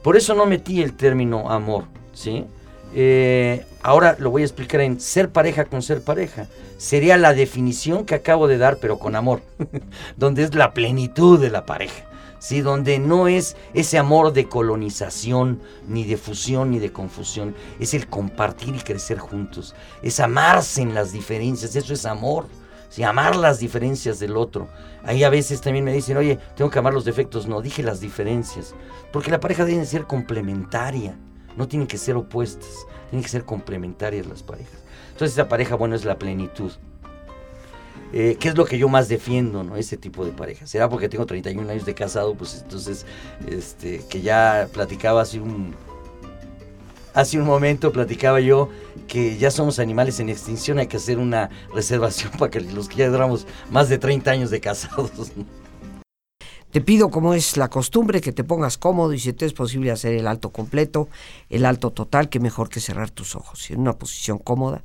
Por 0.02 0.16
eso 0.16 0.34
no 0.34 0.46
metí 0.46 0.82
el 0.82 0.94
término 0.94 1.50
amor, 1.50 1.86
¿sí? 2.14 2.46
Eh, 2.94 3.66
ahora 3.84 4.16
lo 4.20 4.32
voy 4.32 4.42
a 4.42 4.46
explicar 4.46 4.82
en 4.82 5.00
ser 5.00 5.30
pareja 5.30 5.66
con 5.66 5.82
ser 5.82 6.02
pareja. 6.02 6.48
Sería 6.78 7.18
la 7.18 7.34
definición 7.34 8.06
que 8.06 8.16
acabo 8.16 8.48
de 8.48 8.58
dar, 8.58 8.78
pero 8.78 8.98
con 8.98 9.16
amor, 9.16 9.42
donde 10.18 10.44
es 10.44 10.56
la 10.56 10.74
plenitud 10.74 11.40
de 11.40 11.50
la 11.50 11.66
pareja. 11.66 12.06
¿Sí? 12.42 12.62
donde 12.62 12.98
no 12.98 13.28
es 13.28 13.56
ese 13.74 14.00
amor 14.00 14.34
de 14.34 14.50
colonización, 14.50 15.62
ni 15.88 16.06
de 16.06 16.18
fusión, 16.18 16.72
ni 16.72 16.80
de 16.80 16.92
confusión, 16.92 17.56
es 17.80 17.94
el 17.94 18.08
compartir 18.08 18.76
y 18.76 18.80
crecer 18.80 19.20
juntos, 19.20 19.76
es 20.02 20.20
amarse 20.20 20.82
en 20.82 20.96
las 20.96 21.14
diferencias, 21.14 21.76
eso 21.76 21.94
es 21.94 22.06
amor, 22.06 22.48
¿sí? 22.90 23.04
amar 23.04 23.36
las 23.36 23.60
diferencias 23.60 24.20
del 24.20 24.36
otro. 24.36 24.68
Ahí 25.04 25.24
a 25.24 25.30
veces 25.30 25.62
también 25.62 25.86
me 25.86 25.94
dicen, 25.94 26.18
oye, 26.18 26.40
tengo 26.56 26.72
que 26.72 26.80
amar 26.80 26.96
los 26.96 27.06
defectos, 27.06 27.48
no, 27.48 27.62
dije 27.62 27.84
las 27.84 28.02
diferencias, 28.02 28.74
porque 29.14 29.32
la 29.32 29.40
pareja 29.40 29.64
debe 29.64 29.86
ser 29.86 30.06
complementaria. 30.06 31.16
No 31.58 31.68
tienen 31.68 31.88
que 31.88 31.98
ser 31.98 32.16
opuestas, 32.16 32.88
tienen 33.10 33.24
que 33.24 33.30
ser 33.30 33.46
complementarias 33.46 34.26
las 34.26 34.42
parejas. 34.42 34.80
Entonces 35.12 35.34
esa 35.38 35.50
pareja, 35.50 35.76
bueno, 35.76 35.96
es 35.96 36.06
la 36.06 36.18
plenitud. 36.18 36.72
Eh, 38.14 38.36
¿Qué 38.40 38.50
es 38.50 38.58
lo 38.58 38.66
que 38.66 38.78
yo 38.78 38.90
más 38.90 39.08
defiendo, 39.08 39.64
no? 39.64 39.78
Ese 39.78 39.98
tipo 39.98 40.26
de 40.26 40.32
pareja. 40.32 40.68
¿Será 40.68 40.90
porque 40.90 41.08
tengo 41.08 41.26
31 41.26 41.70
años 41.70 41.86
de 41.86 41.94
casado? 41.94 42.36
Pues 42.36 42.62
entonces, 42.62 43.06
este, 43.48 44.04
que 44.10 44.22
ya 44.22 44.68
platicaba 44.74 45.22
hace 45.22 45.40
un, 45.40 45.76
hace 47.14 47.40
un 47.40 47.46
momento, 47.46 47.92
platicaba 47.92 48.40
yo 48.42 48.70
que 49.08 49.38
ya 49.38 49.52
somos 49.52 49.80
animales 49.80 50.20
en 50.20 50.30
extinción, 50.30 50.80
hay 50.80 50.88
que 50.88 50.98
hacer 50.98 51.20
una 51.20 51.50
reservación 51.74 52.32
para 52.40 52.52
que 52.52 52.62
los 52.62 52.90
que 52.90 52.98
ya 52.98 53.10
duramos 53.10 53.48
más 53.70 53.90
de 53.90 53.98
30 53.98 54.32
años 54.32 54.50
de 54.50 54.60
casados. 54.60 55.12
Te 56.72 56.80
pido, 56.80 57.10
como 57.10 57.34
es 57.34 57.58
la 57.58 57.70
costumbre, 57.70 58.22
que 58.22 58.32
te 58.32 58.46
pongas 58.46 58.78
cómodo 58.78 59.12
y 59.12 59.20
si 59.20 59.34
te 59.34 59.46
es 59.46 59.52
posible 59.52 59.92
hacer 59.92 60.14
el 60.14 60.26
alto 60.26 60.52
completo, 60.52 61.10
el 61.50 61.66
alto 61.66 61.92
total, 61.92 62.30
que 62.30 62.40
mejor 62.40 62.70
que 62.70 62.80
cerrar 62.80 63.10
tus 63.10 63.36
ojos. 63.36 63.70
En 63.72 63.82
una 63.82 63.98
posición 63.98 64.38
cómoda, 64.38 64.82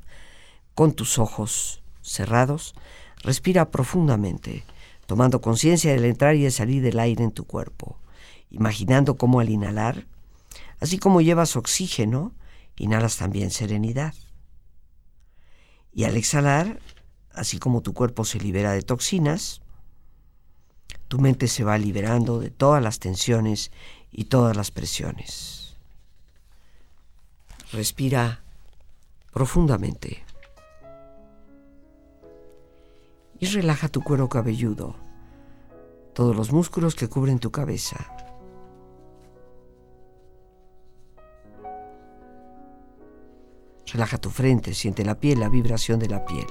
con 0.75 0.95
tus 0.95 1.21
ojos 1.21 1.83
cerrados, 2.02 2.75
respira 3.26 3.73
profundamente, 3.73 4.62
tomando 5.06 5.40
conciencia 5.40 5.90
del 5.90 6.04
entrar 6.04 6.37
y 6.37 6.47
el 6.47 6.52
salir 6.52 6.80
del 6.80 7.00
aire 7.00 7.25
en 7.25 7.33
tu 7.33 7.45
cuerpo, 7.45 7.99
imaginando 8.50 9.16
cómo 9.16 9.40
al 9.40 9.50
inhalar, 9.50 10.06
así 10.78 10.99
como 10.99 11.21
llevas 11.21 11.56
oxígeno, 11.56 12.33
inhalas 12.76 13.16
también 13.16 13.50
serenidad. 13.50 14.14
Y 15.92 16.04
al 16.04 16.16
exhalar, 16.16 16.78
así 17.33 17.59
como 17.59 17.83
tu 17.83 17.95
cuerpo 17.95 18.25
se 18.25 18.38
libera 18.38 18.71
de 18.71 18.83
toxinas, 18.83 19.61
tu 21.09 21.18
mente 21.18 21.49
se 21.49 21.64
va 21.64 21.78
liberando 21.78 22.38
de 22.38 22.50
todas 22.50 22.80
las 22.80 23.00
tensiones 23.00 23.73
y 24.12 24.26
todas 24.26 24.56
las 24.56 24.71
presiones. 24.71 25.76
Respira 27.73 28.45
profundamente 29.33 30.25
y 33.38 33.47
relaja 33.47 33.88
tu 33.88 34.02
cuero 34.02 34.28
cabelludo, 34.28 34.97
todos 36.14 36.35
los 36.35 36.52
músculos 36.52 36.95
que 36.95 37.09
cubren 37.09 37.38
tu 37.38 37.50
cabeza. 37.50 37.97
Relaja 43.93 44.19
tu 44.19 44.31
frente, 44.31 44.75
siente 44.75 45.05
la 45.05 45.21
piel, 45.21 45.40
la 45.40 45.49
vibración 45.49 45.99
de 46.00 46.09
la 46.09 46.25
piel. 46.25 46.47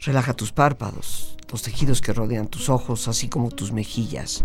Relaja 0.00 0.34
tus 0.34 0.52
párpados, 0.52 1.36
los 1.50 1.62
tejidos 1.62 2.00
que 2.00 2.12
rodean 2.12 2.46
tus 2.46 2.68
ojos, 2.68 3.08
así 3.08 3.28
como 3.28 3.50
tus 3.50 3.72
mejillas, 3.72 4.44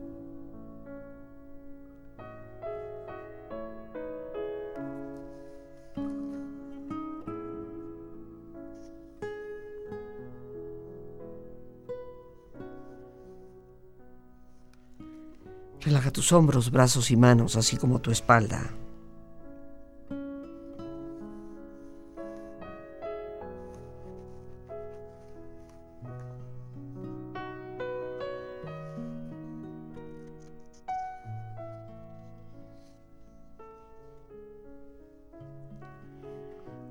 Tus 16.21 16.33
hombros, 16.33 16.69
brazos 16.69 17.09
y 17.09 17.15
manos, 17.15 17.55
así 17.55 17.77
como 17.77 17.99
tu 17.99 18.11
espalda. 18.11 18.69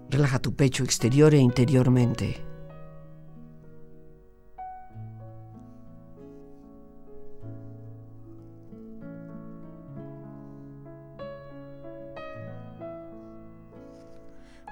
Relaja 0.09 0.41
tu 0.41 0.57
pecho 0.57 0.83
exterior 0.83 1.35
e 1.35 1.39
interiormente. 1.39 2.50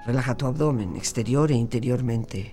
Relaja 0.09 0.33
tu 0.33 0.47
abdomen 0.47 0.95
exterior 0.95 1.51
e 1.51 1.53
interiormente. 1.53 2.51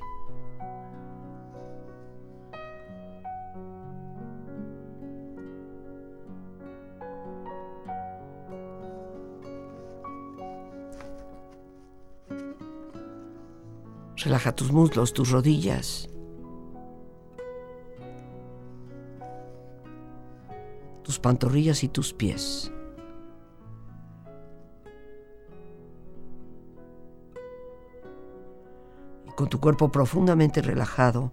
Relaja 14.22 14.52
tus 14.52 14.70
muslos, 14.70 15.14
tus 15.14 15.30
rodillas, 15.30 16.10
tus 21.02 21.18
pantorrillas 21.18 21.82
y 21.84 21.88
tus 21.88 22.12
pies. 22.12 22.70
Con 29.36 29.48
tu 29.48 29.60
cuerpo 29.60 29.92
profundamente 29.92 30.62
relajado, 30.62 31.32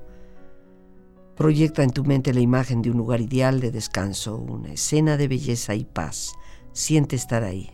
proyecta 1.36 1.81
en 1.81 1.89
tu 1.89 2.03
mente 2.03 2.33
la 2.33 2.41
imagen 2.41 2.83
de 2.83 2.91
un 2.91 2.98
lugar 2.98 3.22
ideal 3.22 3.60
de 3.60 3.72
descanso, 3.72 4.38
una 4.38 4.74
escena 4.74 5.17
de 5.17 5.27
belleza 5.27 5.74
y 5.74 5.86
paz. 5.86 6.33
Siente 6.74 7.15
estar 7.15 7.43
ahí. 7.43 7.73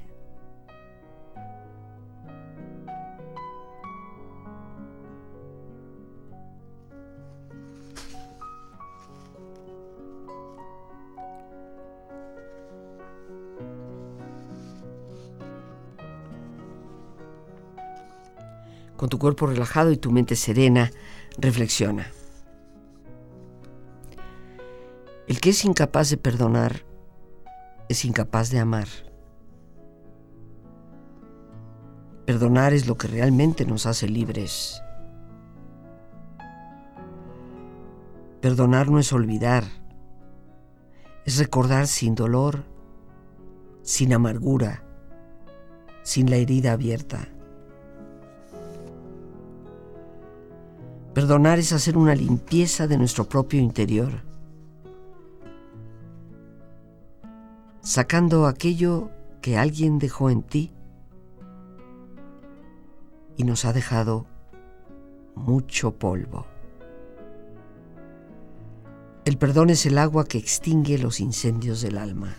Con 19.00 19.08
tu 19.08 19.18
cuerpo 19.18 19.48
relajado 19.48 19.92
y 19.92 19.98
tu 19.98 20.12
mente 20.12 20.36
serena, 20.36 20.92
reflexiona. 21.38 22.08
El 25.26 25.40
que 25.40 25.52
es 25.52 25.64
incapaz 25.64 26.10
de 26.10 26.18
perdonar 26.18 26.84
es 27.88 28.04
incapaz 28.04 28.50
de 28.50 28.60
amar. 28.60 28.90
Perdonar 32.26 32.74
es 32.74 32.88
lo 32.88 32.98
que 32.98 33.08
realmente 33.08 33.66
nos 33.66 33.86
hace 33.86 34.10
libres. 34.10 34.84
Perdonar 38.42 38.90
no 38.90 39.00
es 39.00 39.14
olvidar, 39.14 39.64
es 41.24 41.38
recordar 41.38 41.88
sin 41.88 42.16
dolor, 42.16 42.66
sin 43.82 44.12
amargura, 44.12 44.84
sin 46.04 46.30
la 46.30 46.36
herida 46.36 46.74
abierta. 46.74 47.30
Perdonar 51.20 51.60
es 51.60 51.74
hacer 51.74 51.98
una 51.98 52.16
limpieza 52.16 52.88
de 52.88 52.98
nuestro 52.98 53.28
propio 53.28 53.60
interior, 53.60 54.24
sacando 57.82 58.48
aquello 58.48 59.12
que 59.42 59.58
alguien 59.58 60.00
dejó 60.00 60.30
en 60.30 60.44
ti 60.44 60.72
y 63.36 63.44
nos 63.44 63.66
ha 63.66 63.74
dejado 63.74 64.28
mucho 65.36 65.92
polvo. 65.92 66.46
El 69.26 69.38
perdón 69.38 69.72
es 69.72 69.86
el 69.86 69.98
agua 69.98 70.24
que 70.24 70.38
extingue 70.38 70.98
los 71.00 71.20
incendios 71.20 71.82
del 71.82 71.98
alma. 71.98 72.34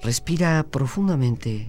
Respira 0.00 0.64
profundamente 0.70 1.68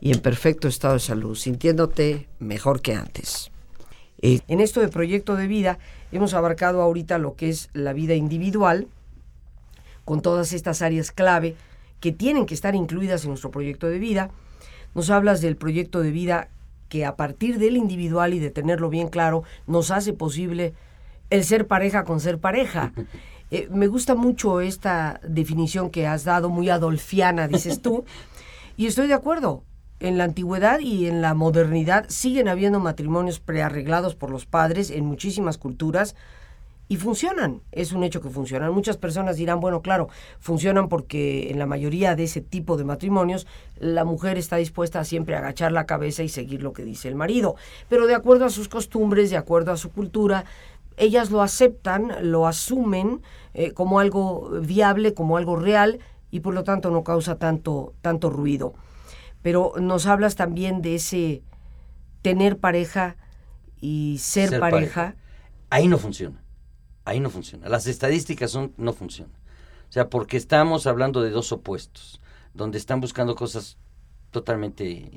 y 0.00 0.12
en 0.12 0.20
perfecto 0.20 0.68
estado 0.68 0.94
de 0.94 1.00
salud, 1.00 1.34
sintiéndote 1.34 2.28
mejor 2.38 2.82
que 2.82 2.94
antes. 2.94 3.50
Eh, 4.22 4.40
en 4.48 4.60
esto 4.60 4.80
de 4.80 4.88
proyecto 4.88 5.36
de 5.36 5.46
vida 5.46 5.78
hemos 6.12 6.34
abarcado 6.34 6.80
ahorita 6.82 7.18
lo 7.18 7.34
que 7.36 7.48
es 7.48 7.70
la 7.72 7.92
vida 7.92 8.14
individual, 8.14 8.88
con 10.04 10.22
todas 10.22 10.52
estas 10.52 10.82
áreas 10.82 11.10
clave 11.10 11.56
que 12.00 12.12
tienen 12.12 12.46
que 12.46 12.54
estar 12.54 12.74
incluidas 12.74 13.24
en 13.24 13.30
nuestro 13.30 13.50
proyecto 13.50 13.88
de 13.88 13.98
vida. 13.98 14.30
Nos 14.94 15.10
hablas 15.10 15.40
del 15.40 15.56
proyecto 15.56 16.00
de 16.00 16.10
vida 16.10 16.48
que 16.88 17.04
a 17.04 17.16
partir 17.16 17.58
del 17.58 17.76
individual 17.76 18.32
y 18.32 18.38
de 18.38 18.50
tenerlo 18.50 18.88
bien 18.88 19.08
claro 19.08 19.42
nos 19.66 19.90
hace 19.90 20.12
posible 20.12 20.74
el 21.30 21.44
ser 21.44 21.66
pareja 21.66 22.04
con 22.04 22.20
ser 22.20 22.38
pareja. 22.38 22.92
Eh, 23.52 23.68
me 23.70 23.86
gusta 23.86 24.16
mucho 24.16 24.60
esta 24.60 25.20
definición 25.22 25.90
que 25.90 26.04
has 26.08 26.24
dado, 26.24 26.48
muy 26.48 26.68
adolfiana, 26.68 27.46
dices 27.46 27.80
tú, 27.80 28.04
y 28.76 28.86
estoy 28.86 29.06
de 29.06 29.14
acuerdo 29.14 29.62
en 30.00 30.18
la 30.18 30.24
antigüedad 30.24 30.78
y 30.80 31.06
en 31.06 31.22
la 31.22 31.34
modernidad 31.34 32.06
siguen 32.08 32.48
habiendo 32.48 32.80
matrimonios 32.80 33.40
prearreglados 33.40 34.14
por 34.14 34.30
los 34.30 34.46
padres 34.46 34.90
en 34.90 35.06
muchísimas 35.06 35.58
culturas 35.58 36.14
y 36.88 36.96
funcionan. 36.96 37.62
Es 37.72 37.92
un 37.92 38.04
hecho 38.04 38.20
que 38.20 38.30
funcionan. 38.30 38.72
Muchas 38.72 38.96
personas 38.96 39.36
dirán, 39.36 39.60
bueno, 39.60 39.82
claro, 39.82 40.08
funcionan 40.38 40.88
porque 40.88 41.50
en 41.50 41.58
la 41.58 41.66
mayoría 41.66 42.14
de 42.14 42.24
ese 42.24 42.40
tipo 42.40 42.76
de 42.76 42.84
matrimonios 42.84 43.46
la 43.78 44.04
mujer 44.04 44.38
está 44.38 44.56
dispuesta 44.56 45.00
a 45.00 45.04
siempre 45.04 45.34
agachar 45.34 45.72
la 45.72 45.86
cabeza 45.86 46.22
y 46.22 46.28
seguir 46.28 46.62
lo 46.62 46.72
que 46.72 46.84
dice 46.84 47.08
el 47.08 47.14
marido. 47.14 47.56
Pero 47.88 48.06
de 48.06 48.14
acuerdo 48.14 48.44
a 48.44 48.50
sus 48.50 48.68
costumbres, 48.68 49.30
de 49.30 49.36
acuerdo 49.36 49.72
a 49.72 49.76
su 49.76 49.90
cultura, 49.90 50.44
ellas 50.96 51.30
lo 51.30 51.42
aceptan, 51.42 52.12
lo 52.22 52.46
asumen 52.46 53.20
eh, 53.54 53.72
como 53.72 53.98
algo 53.98 54.50
viable, 54.60 55.12
como 55.12 55.36
algo 55.36 55.56
real 55.56 55.98
y 56.30 56.40
por 56.40 56.54
lo 56.54 56.64
tanto 56.64 56.90
no 56.90 57.02
causa 57.02 57.36
tanto, 57.36 57.94
tanto 58.00 58.30
ruido 58.30 58.74
pero 59.46 59.74
nos 59.80 60.06
hablas 60.06 60.34
también 60.34 60.82
de 60.82 60.96
ese 60.96 61.44
tener 62.20 62.58
pareja 62.58 63.14
y 63.80 64.16
ser, 64.18 64.58
pareja. 64.58 65.14
Ahí 65.70 65.86
no 65.86 65.98
funciona, 65.98 66.42
ahí 67.04 67.20
no 67.20 67.30
funciona. 67.30 67.68
Las 67.68 67.86
estadísticas 67.86 68.50
son, 68.50 68.72
no 68.76 68.92
funcionan. 68.92 69.36
O 69.88 69.92
sea, 69.92 70.10
porque 70.10 70.36
estamos 70.36 70.88
hablando 70.88 71.22
de 71.22 71.30
dos 71.30 71.52
opuestos, 71.52 72.20
donde 72.54 72.76
están 72.76 73.00
buscando 73.00 73.36
cosas 73.36 73.78
totalmente 74.32 75.12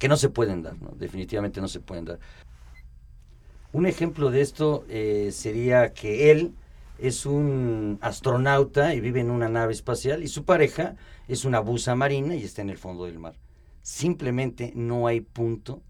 que 0.00 0.08
no 0.08 0.16
se 0.16 0.28
pueden 0.28 0.64
dar, 0.64 0.82
¿no? 0.82 0.90
definitivamente 0.96 1.60
no 1.60 1.68
se 1.68 1.78
pueden 1.78 2.06
dar. 2.06 2.18
Un 3.72 3.86
ejemplo 3.86 4.32
de 4.32 4.40
esto 4.40 4.84
eh, 4.88 5.30
sería 5.30 5.92
que 5.92 6.32
él 6.32 6.54
es 6.98 7.26
un 7.26 7.98
astronauta 8.00 8.94
y 8.94 9.00
vive 9.00 9.20
en 9.20 9.30
una 9.30 9.48
nave 9.48 9.72
espacial 9.72 10.22
y 10.22 10.28
su 10.28 10.44
pareja 10.44 10.96
es 11.28 11.44
una 11.44 11.60
buza 11.60 11.94
marina 11.94 12.34
y 12.34 12.42
está 12.42 12.62
en 12.62 12.70
el 12.70 12.78
fondo 12.78 13.04
del 13.04 13.18
mar. 13.18 13.36
Simplemente 13.82 14.72
no 14.74 15.06
hay 15.06 15.20
punto 15.20 15.82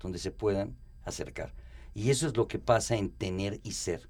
donde 0.00 0.18
se 0.18 0.30
puedan 0.30 0.76
acercar. 1.04 1.52
Y 1.94 2.10
eso 2.10 2.26
es 2.26 2.36
lo 2.36 2.48
que 2.48 2.58
pasa 2.58 2.96
en 2.96 3.10
tener 3.10 3.60
y 3.62 3.72
ser. 3.72 4.08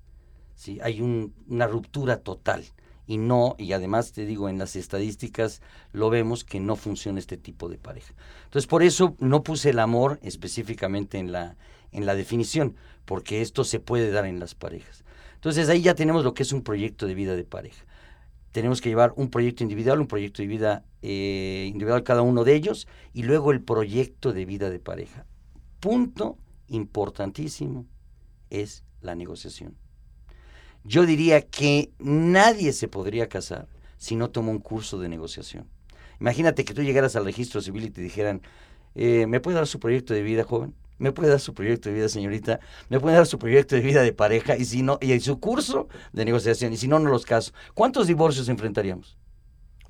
¿sí? 0.54 0.78
Hay 0.82 1.00
una 1.00 1.66
ruptura 1.66 2.18
total. 2.20 2.64
Y 3.04 3.18
no, 3.18 3.56
y 3.58 3.72
además 3.72 4.12
te 4.12 4.24
digo, 4.24 4.48
en 4.48 4.58
las 4.58 4.76
estadísticas 4.76 5.60
lo 5.92 6.08
vemos 6.08 6.44
que 6.44 6.60
no 6.60 6.76
funciona 6.76 7.18
este 7.18 7.36
tipo 7.36 7.68
de 7.68 7.76
pareja. 7.76 8.14
Entonces, 8.44 8.68
por 8.68 8.84
eso 8.84 9.16
no 9.18 9.42
puse 9.42 9.70
el 9.70 9.80
amor 9.80 10.20
específicamente 10.22 11.18
en 11.18 11.32
la, 11.32 11.56
en 11.90 12.06
la 12.06 12.14
definición, 12.14 12.76
porque 13.04 13.42
esto 13.42 13.64
se 13.64 13.80
puede 13.80 14.12
dar 14.12 14.24
en 14.24 14.38
las 14.38 14.54
parejas. 14.54 15.04
Entonces 15.42 15.68
ahí 15.68 15.83
ya 15.83 15.96
tenemos 15.96 16.22
lo 16.22 16.35
que 16.35 16.44
es 16.44 16.52
un 16.52 16.62
proyecto 16.62 17.09
de 17.09 17.16
vida 17.16 17.35
de 17.35 17.42
pareja. 17.42 17.85
Tenemos 18.52 18.81
que 18.81 18.90
llevar 18.90 19.12
un 19.16 19.28
proyecto 19.28 19.64
individual, 19.64 20.00
un 20.00 20.07
proyecto 20.07 20.40
de 20.40 20.46
vida 20.46 20.85
eh, 21.02 21.64
individual 21.66 22.05
cada 22.05 22.22
uno 22.22 22.44
de 22.44 22.55
ellos 22.55 22.87
y 23.12 23.24
luego 23.24 23.50
el 23.50 23.61
proyecto 23.61 24.33
de 24.33 24.44
vida 24.44 24.70
de 24.70 24.78
pareja. 24.78 25.26
Punto 25.81 26.38
importantísimo 26.68 27.87
es 28.50 28.85
la 29.00 29.16
negociación. 29.16 29.76
Yo 30.85 31.07
diría 31.07 31.40
que 31.40 31.90
nadie 31.98 32.72
se 32.72 32.87
podría 32.87 33.28
casar 33.28 33.66
si 33.98 34.14
no 34.14 34.31
toma 34.31 34.52
un 34.52 34.61
curso 34.61 35.00
de 35.00 35.09
negociación. 35.09 35.66
Imagínate 36.20 36.64
que 36.64 36.72
tú 36.72 36.83
llegaras 36.83 37.16
al 37.16 37.24
registro 37.24 37.61
civil 37.61 37.83
y 37.83 37.90
te 37.90 38.00
dijeran, 38.00 38.42
eh, 38.94 39.26
¿me 39.26 39.40
puede 39.40 39.57
dar 39.57 39.66
su 39.66 39.81
proyecto 39.81 40.14
de 40.14 40.22
vida, 40.22 40.44
joven? 40.44 40.74
me 41.02 41.11
puede 41.11 41.31
dar 41.31 41.40
su 41.40 41.52
proyecto 41.52 41.88
de 41.88 41.96
vida, 41.96 42.09
señorita, 42.09 42.61
me 42.88 43.00
puede 43.00 43.16
dar 43.16 43.26
su 43.26 43.37
proyecto 43.37 43.74
de 43.74 43.81
vida 43.83 44.02
de 44.02 44.12
pareja 44.12 44.57
y 44.57 44.64
si 44.64 44.83
no, 44.83 44.98
y 45.00 45.18
su 45.18 45.40
curso 45.40 45.88
de 46.12 46.24
negociación, 46.24 46.72
y 46.72 46.76
si 46.76 46.87
no, 46.87 47.00
no 47.00 47.11
los 47.11 47.26
caso. 47.26 47.52
¿Cuántos 47.74 48.07
divorcios 48.07 48.48
enfrentaríamos? 48.48 49.16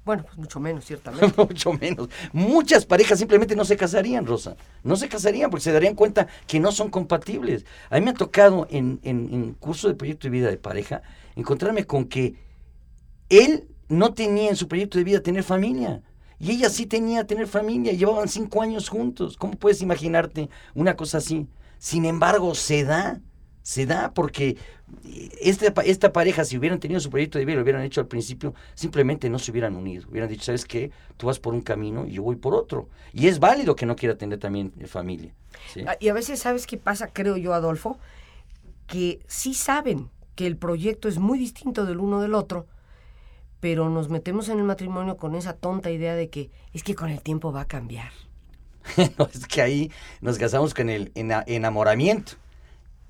Bueno, 0.04 0.24
pues 0.24 0.38
mucho 0.38 0.58
menos, 0.58 0.86
ciertamente. 0.86 1.32
mucho 1.36 1.74
menos. 1.74 2.08
Muchas 2.32 2.86
parejas 2.86 3.18
simplemente 3.18 3.54
no 3.54 3.64
se 3.64 3.76
casarían, 3.76 4.26
Rosa. 4.26 4.56
No 4.82 4.96
se 4.96 5.08
casarían 5.08 5.50
porque 5.50 5.64
se 5.64 5.72
darían 5.72 5.94
cuenta 5.94 6.26
que 6.46 6.58
no 6.58 6.72
son 6.72 6.90
compatibles. 6.90 7.66
A 7.90 7.96
mí 7.96 8.04
me 8.04 8.10
ha 8.10 8.14
tocado 8.14 8.66
en, 8.70 8.98
en, 9.02 9.32
en 9.32 9.52
curso 9.52 9.88
de 9.88 9.94
proyecto 9.94 10.26
de 10.26 10.30
vida 10.30 10.48
de 10.48 10.56
pareja 10.56 11.02
encontrarme 11.36 11.84
con 11.84 12.06
que 12.06 12.34
él 13.28 13.68
no 13.88 14.12
tenía 14.14 14.50
en 14.50 14.56
su 14.56 14.66
proyecto 14.66 14.98
de 14.98 15.04
vida 15.04 15.20
tener 15.20 15.44
familia. 15.44 16.02
Y 16.42 16.50
ella 16.50 16.70
sí 16.70 16.86
tenía 16.86 17.24
tener 17.24 17.46
familia, 17.46 17.92
llevaban 17.92 18.26
cinco 18.26 18.62
años 18.62 18.88
juntos. 18.88 19.36
¿Cómo 19.36 19.52
puedes 19.52 19.80
imaginarte 19.80 20.50
una 20.74 20.96
cosa 20.96 21.18
así? 21.18 21.46
Sin 21.78 22.04
embargo, 22.04 22.56
se 22.56 22.82
da, 22.82 23.20
se 23.62 23.86
da 23.86 24.12
porque 24.12 24.56
esta, 25.40 25.72
esta 25.82 26.12
pareja, 26.12 26.44
si 26.44 26.58
hubieran 26.58 26.80
tenido 26.80 26.98
su 26.98 27.10
proyecto 27.10 27.38
de 27.38 27.44
vida, 27.44 27.54
lo 27.54 27.62
hubieran 27.62 27.84
hecho 27.84 28.00
al 28.00 28.08
principio, 28.08 28.54
simplemente 28.74 29.30
no 29.30 29.38
se 29.38 29.52
hubieran 29.52 29.76
unido. 29.76 30.04
Hubieran 30.10 30.28
dicho, 30.28 30.42
¿sabes 30.42 30.64
qué? 30.64 30.90
Tú 31.16 31.28
vas 31.28 31.38
por 31.38 31.54
un 31.54 31.60
camino 31.60 32.06
y 32.06 32.14
yo 32.14 32.24
voy 32.24 32.34
por 32.34 32.56
otro. 32.56 32.88
Y 33.12 33.28
es 33.28 33.38
válido 33.38 33.76
que 33.76 33.86
no 33.86 33.94
quiera 33.94 34.18
tener 34.18 34.40
también 34.40 34.72
familia. 34.86 35.32
Ah, 35.86 35.96
y 36.00 36.08
a 36.08 36.12
veces, 36.12 36.40
¿sabes 36.40 36.66
qué 36.66 36.76
pasa, 36.76 37.06
creo 37.12 37.36
yo, 37.36 37.54
Adolfo? 37.54 38.00
Que 38.88 39.20
sí 39.28 39.54
saben 39.54 40.10
que 40.34 40.48
el 40.48 40.56
proyecto 40.56 41.06
es 41.06 41.20
muy 41.20 41.38
distinto 41.38 41.86
del 41.86 41.98
uno 41.98 42.20
del 42.20 42.34
otro, 42.34 42.66
pero 43.62 43.88
nos 43.88 44.08
metemos 44.08 44.48
en 44.48 44.58
el 44.58 44.64
matrimonio 44.64 45.16
con 45.16 45.36
esa 45.36 45.52
tonta 45.52 45.92
idea 45.92 46.16
de 46.16 46.28
que 46.28 46.50
es 46.72 46.82
que 46.82 46.96
con 46.96 47.10
el 47.10 47.22
tiempo 47.22 47.52
va 47.52 47.60
a 47.60 47.68
cambiar. 47.68 48.10
no, 49.16 49.28
es 49.32 49.46
que 49.46 49.62
ahí 49.62 49.92
nos 50.20 50.36
casamos 50.36 50.74
con 50.74 50.90
el 50.90 51.12
enamoramiento. 51.14 52.32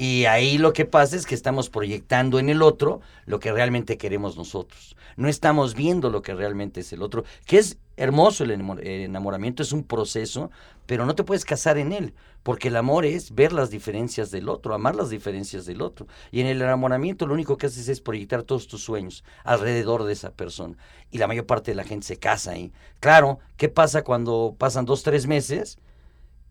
Y 0.02 0.24
ahí 0.24 0.58
lo 0.58 0.72
que 0.72 0.84
pasa 0.84 1.14
es 1.14 1.26
que 1.26 1.36
estamos 1.36 1.70
proyectando 1.70 2.40
en 2.40 2.48
el 2.48 2.60
otro 2.62 3.02
lo 3.24 3.38
que 3.38 3.52
realmente 3.52 3.98
queremos 3.98 4.36
nosotros. 4.36 4.96
No 5.16 5.28
estamos 5.28 5.76
viendo 5.76 6.10
lo 6.10 6.22
que 6.22 6.34
realmente 6.34 6.80
es 6.80 6.92
el 6.92 7.02
otro, 7.02 7.22
que 7.46 7.58
es 7.58 7.78
hermoso 7.96 8.42
el 8.42 8.50
enamoramiento, 8.50 9.62
es 9.62 9.70
un 9.70 9.84
proceso, 9.84 10.50
pero 10.86 11.06
no 11.06 11.14
te 11.14 11.22
puedes 11.22 11.44
casar 11.44 11.78
en 11.78 11.92
él, 11.92 12.14
porque 12.42 12.66
el 12.66 12.74
amor 12.74 13.06
es 13.06 13.32
ver 13.32 13.52
las 13.52 13.70
diferencias 13.70 14.32
del 14.32 14.48
otro, 14.48 14.74
amar 14.74 14.96
las 14.96 15.08
diferencias 15.08 15.66
del 15.66 15.80
otro. 15.80 16.08
Y 16.32 16.40
en 16.40 16.48
el 16.48 16.60
enamoramiento 16.60 17.28
lo 17.28 17.34
único 17.34 17.56
que 17.56 17.66
haces 17.66 17.88
es 17.88 18.00
proyectar 18.00 18.42
todos 18.42 18.66
tus 18.66 18.82
sueños 18.82 19.22
alrededor 19.44 20.02
de 20.02 20.14
esa 20.14 20.32
persona. 20.32 20.76
Y 21.12 21.18
la 21.18 21.28
mayor 21.28 21.46
parte 21.46 21.70
de 21.70 21.76
la 21.76 21.84
gente 21.84 22.08
se 22.08 22.16
casa 22.16 22.50
ahí. 22.50 22.72
Claro, 22.98 23.38
¿qué 23.56 23.68
pasa 23.68 24.02
cuando 24.02 24.56
pasan 24.58 24.84
dos, 24.84 25.04
tres 25.04 25.28
meses? 25.28 25.78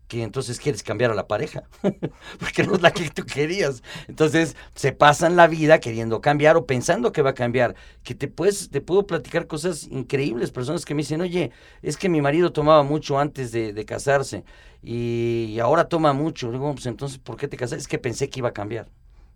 Que 0.08 0.22
entonces 0.22 0.60
quieres 0.60 0.82
cambiar 0.82 1.10
a 1.10 1.14
la 1.14 1.26
pareja, 1.26 1.64
porque 2.38 2.64
no 2.64 2.74
es 2.74 2.82
la 2.82 2.90
que 2.90 3.08
tú 3.10 3.24
querías. 3.24 3.82
Entonces 4.08 4.56
se 4.74 4.92
pasan 4.92 5.36
la 5.36 5.46
vida 5.46 5.80
queriendo 5.80 6.20
cambiar 6.20 6.56
o 6.56 6.66
pensando 6.66 7.12
que 7.12 7.22
va 7.22 7.30
a 7.30 7.34
cambiar. 7.34 7.74
Que 8.02 8.14
te 8.14 8.28
puedes, 8.28 8.70
te 8.70 8.80
puedo 8.80 9.06
platicar 9.06 9.46
cosas 9.46 9.84
increíbles, 9.90 10.50
personas 10.50 10.84
que 10.84 10.94
me 10.94 11.02
dicen, 11.02 11.20
oye, 11.22 11.50
es 11.80 11.96
que 11.96 12.08
mi 12.08 12.20
marido 12.20 12.52
tomaba 12.52 12.82
mucho 12.82 13.18
antes 13.18 13.52
de, 13.52 13.84
casarse 13.86 14.44
y, 14.82 15.58
ahora 15.60 15.88
toma 15.88 16.12
mucho. 16.12 16.52
digo, 16.52 16.72
pues 16.74 16.86
entonces, 16.86 17.18
¿por 17.18 17.36
qué 17.36 17.48
te 17.48 17.56
casaste? 17.56 17.80
Es 17.80 17.88
que 17.88 17.98
pensé 17.98 18.28
que 18.28 18.40
iba 18.40 18.50
a 18.50 18.52
cambiar. 18.52 18.88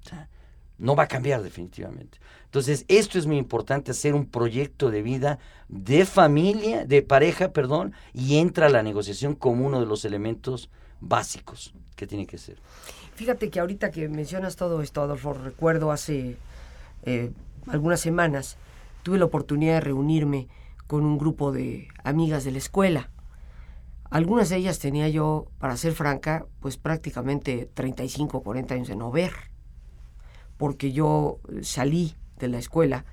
O 0.05 0.09
sea, 0.09 0.29
no 0.79 0.94
va 0.94 1.05
a 1.05 1.09
cambiar 1.09 1.42
definitivamente. 1.42 2.18
Entonces, 2.46 2.85
esto 2.88 3.18
es 3.18 3.26
muy 3.26 3.37
importante, 3.37 3.90
hacer 3.90 4.14
un 4.14 4.26
proyecto 4.26 4.90
de 4.90 5.02
vida 5.02 5.38
de 5.68 6.06
familia, 6.06 6.87
de 6.87 7.02
pareja, 7.02 7.52
perdón, 7.52 7.92
y 8.14 8.38
entra 8.38 8.68
la 8.68 8.82
negociación 8.82 9.35
como 9.35 9.66
uno 9.66 9.80
de 9.80 9.87
los 9.87 10.04
elementos 10.04 10.70
básicos 11.00 11.74
que 11.96 12.06
tiene 12.06 12.26
que 12.26 12.38
ser. 12.38 12.59
Fíjate 13.14 13.50
que 13.50 13.61
ahorita 13.61 13.90
que 13.90 14.09
mencionas 14.09 14.56
todo 14.56 14.80
esto, 14.80 15.02
Adolfo, 15.02 15.32
recuerdo 15.32 15.90
hace 15.90 16.37
eh, 17.02 17.32
algunas 17.66 18.00
semanas, 18.00 18.56
tuve 19.02 19.18
la 19.18 19.24
oportunidad 19.24 19.74
de 19.74 19.80
reunirme 19.80 20.48
con 20.87 21.04
un 21.04 21.18
grupo 21.18 21.52
de 21.52 21.88
amigas 22.04 22.44
de 22.44 22.52
la 22.52 22.59
escuela. 22.59 23.11
Algunas 24.09 24.50
de 24.50 24.56
ellas 24.56 24.78
tenía 24.78 25.09
yo, 25.09 25.46
para 25.59 25.76
ser 25.76 25.92
franca, 25.94 26.46
pues 26.61 26.76
prácticamente 26.76 27.68
35 27.74 28.38
o 28.38 28.42
40 28.42 28.74
años 28.74 28.88
de 28.88 28.96
no 28.96 29.11
ver 29.11 29.32
porque 30.56 30.92
yo 30.92 31.38
salí 31.62 32.14
de 32.38 32.49
la 32.49 32.59
escuela 32.59 33.05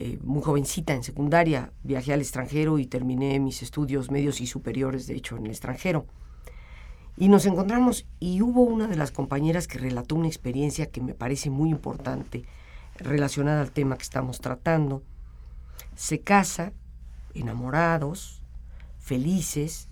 eh, 0.00 0.18
muy 0.22 0.42
jovencita 0.42 0.94
en 0.94 1.02
secundaria, 1.02 1.72
viajé 1.82 2.12
al 2.12 2.20
extranjero 2.20 2.78
y 2.78 2.86
terminé 2.86 3.40
mis 3.40 3.62
estudios 3.62 4.12
medios 4.12 4.40
y 4.40 4.46
superiores, 4.46 5.08
de 5.08 5.16
hecho, 5.16 5.36
en 5.36 5.46
el 5.46 5.50
extranjero. 5.50 6.06
Y 7.16 7.28
nos 7.28 7.46
encontramos 7.46 8.06
y 8.20 8.40
hubo 8.42 8.62
una 8.62 8.86
de 8.86 8.94
las 8.94 9.10
compañeras 9.10 9.66
que 9.66 9.78
relató 9.78 10.14
una 10.14 10.28
experiencia 10.28 10.90
que 10.90 11.00
me 11.00 11.14
parece 11.14 11.50
muy 11.50 11.70
importante 11.70 12.44
relacionada 12.96 13.60
al 13.60 13.72
tema 13.72 13.96
que 13.96 14.04
estamos 14.04 14.40
tratando. 14.40 15.02
Se 15.96 16.20
casa, 16.20 16.72
enamorados, 17.34 18.40
felices, 19.00 19.88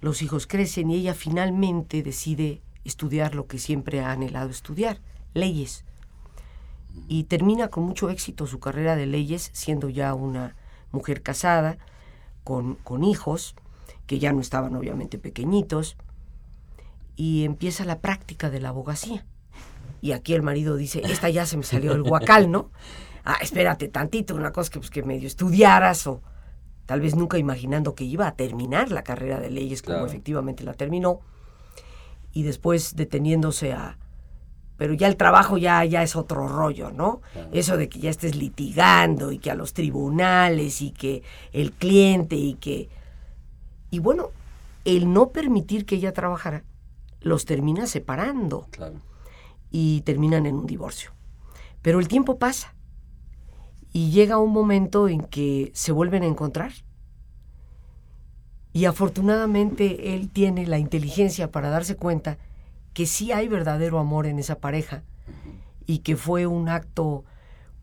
los 0.00 0.22
hijos 0.22 0.48
crecen 0.48 0.90
y 0.90 0.96
ella 0.96 1.14
finalmente 1.14 2.02
decide 2.02 2.62
estudiar 2.84 3.36
lo 3.36 3.46
que 3.46 3.58
siempre 3.58 4.00
ha 4.00 4.10
anhelado 4.10 4.50
estudiar, 4.50 5.00
leyes. 5.34 5.84
Y 7.08 7.24
termina 7.24 7.68
con 7.68 7.84
mucho 7.84 8.10
éxito 8.10 8.46
su 8.46 8.60
carrera 8.60 8.96
de 8.96 9.06
leyes, 9.06 9.50
siendo 9.52 9.88
ya 9.88 10.14
una 10.14 10.56
mujer 10.92 11.22
casada, 11.22 11.78
con, 12.44 12.76
con 12.76 13.04
hijos, 13.04 13.54
que 14.06 14.18
ya 14.18 14.32
no 14.32 14.40
estaban 14.40 14.74
obviamente 14.76 15.18
pequeñitos, 15.18 15.96
y 17.16 17.44
empieza 17.44 17.84
la 17.84 18.00
práctica 18.00 18.50
de 18.50 18.60
la 18.60 18.70
abogacía. 18.70 19.24
Y 20.00 20.12
aquí 20.12 20.34
el 20.34 20.42
marido 20.42 20.76
dice, 20.76 21.02
esta 21.04 21.30
ya 21.30 21.46
se 21.46 21.56
me 21.56 21.62
salió 21.62 21.92
el 21.92 22.02
guacal, 22.02 22.50
¿no? 22.50 22.70
Ah, 23.26 23.38
espérate 23.40 23.88
tantito, 23.88 24.34
una 24.34 24.52
cosa 24.52 24.70
que, 24.70 24.78
pues, 24.78 24.90
que 24.90 25.02
medio 25.02 25.26
estudiaras 25.26 26.06
o 26.06 26.20
tal 26.84 27.00
vez 27.00 27.16
nunca 27.16 27.38
imaginando 27.38 27.94
que 27.94 28.04
iba 28.04 28.28
a 28.28 28.36
terminar 28.36 28.90
la 28.90 29.02
carrera 29.02 29.40
de 29.40 29.50
leyes 29.50 29.80
como 29.80 30.04
efectivamente 30.04 30.62
la 30.62 30.74
terminó. 30.74 31.20
Y 32.34 32.42
después 32.42 32.96
deteniéndose 32.96 33.72
a, 33.72 33.96
pero 34.76 34.94
ya 34.94 35.06
el 35.06 35.16
trabajo 35.16 35.56
ya, 35.56 35.84
ya 35.84 36.02
es 36.02 36.16
otro 36.16 36.48
rollo, 36.48 36.90
¿no? 36.90 37.20
Eso 37.52 37.76
de 37.76 37.88
que 37.88 38.00
ya 38.00 38.10
estés 38.10 38.34
litigando 38.34 39.30
y 39.30 39.38
que 39.38 39.50
a 39.50 39.54
los 39.54 39.72
tribunales 39.72 40.82
y 40.82 40.90
que 40.90 41.22
el 41.52 41.72
cliente 41.72 42.36
y 42.36 42.54
que... 42.54 42.88
Y 43.90 44.00
bueno, 44.00 44.30
el 44.84 45.12
no 45.12 45.30
permitir 45.30 45.86
que 45.86 45.96
ella 45.96 46.12
trabajara 46.12 46.64
los 47.20 47.44
termina 47.44 47.86
separando 47.86 48.66
y 49.70 50.00
terminan 50.02 50.46
en 50.46 50.56
un 50.56 50.66
divorcio. 50.66 51.12
Pero 51.80 52.00
el 52.00 52.08
tiempo 52.08 52.38
pasa 52.38 52.74
y 53.92 54.10
llega 54.10 54.38
un 54.38 54.52
momento 54.52 55.08
en 55.08 55.20
que 55.20 55.70
se 55.74 55.92
vuelven 55.92 56.24
a 56.24 56.26
encontrar. 56.26 56.72
Y 58.72 58.86
afortunadamente 58.86 60.16
él 60.16 60.30
tiene 60.30 60.66
la 60.66 60.78
inteligencia 60.78 61.52
para 61.52 61.70
darse 61.70 61.94
cuenta 61.94 62.38
que 62.94 63.06
sí 63.06 63.32
hay 63.32 63.48
verdadero 63.48 63.98
amor 63.98 64.26
en 64.26 64.38
esa 64.38 64.58
pareja 64.58 65.02
y 65.84 65.98
que 65.98 66.16
fue 66.16 66.46
un 66.46 66.68
acto 66.68 67.24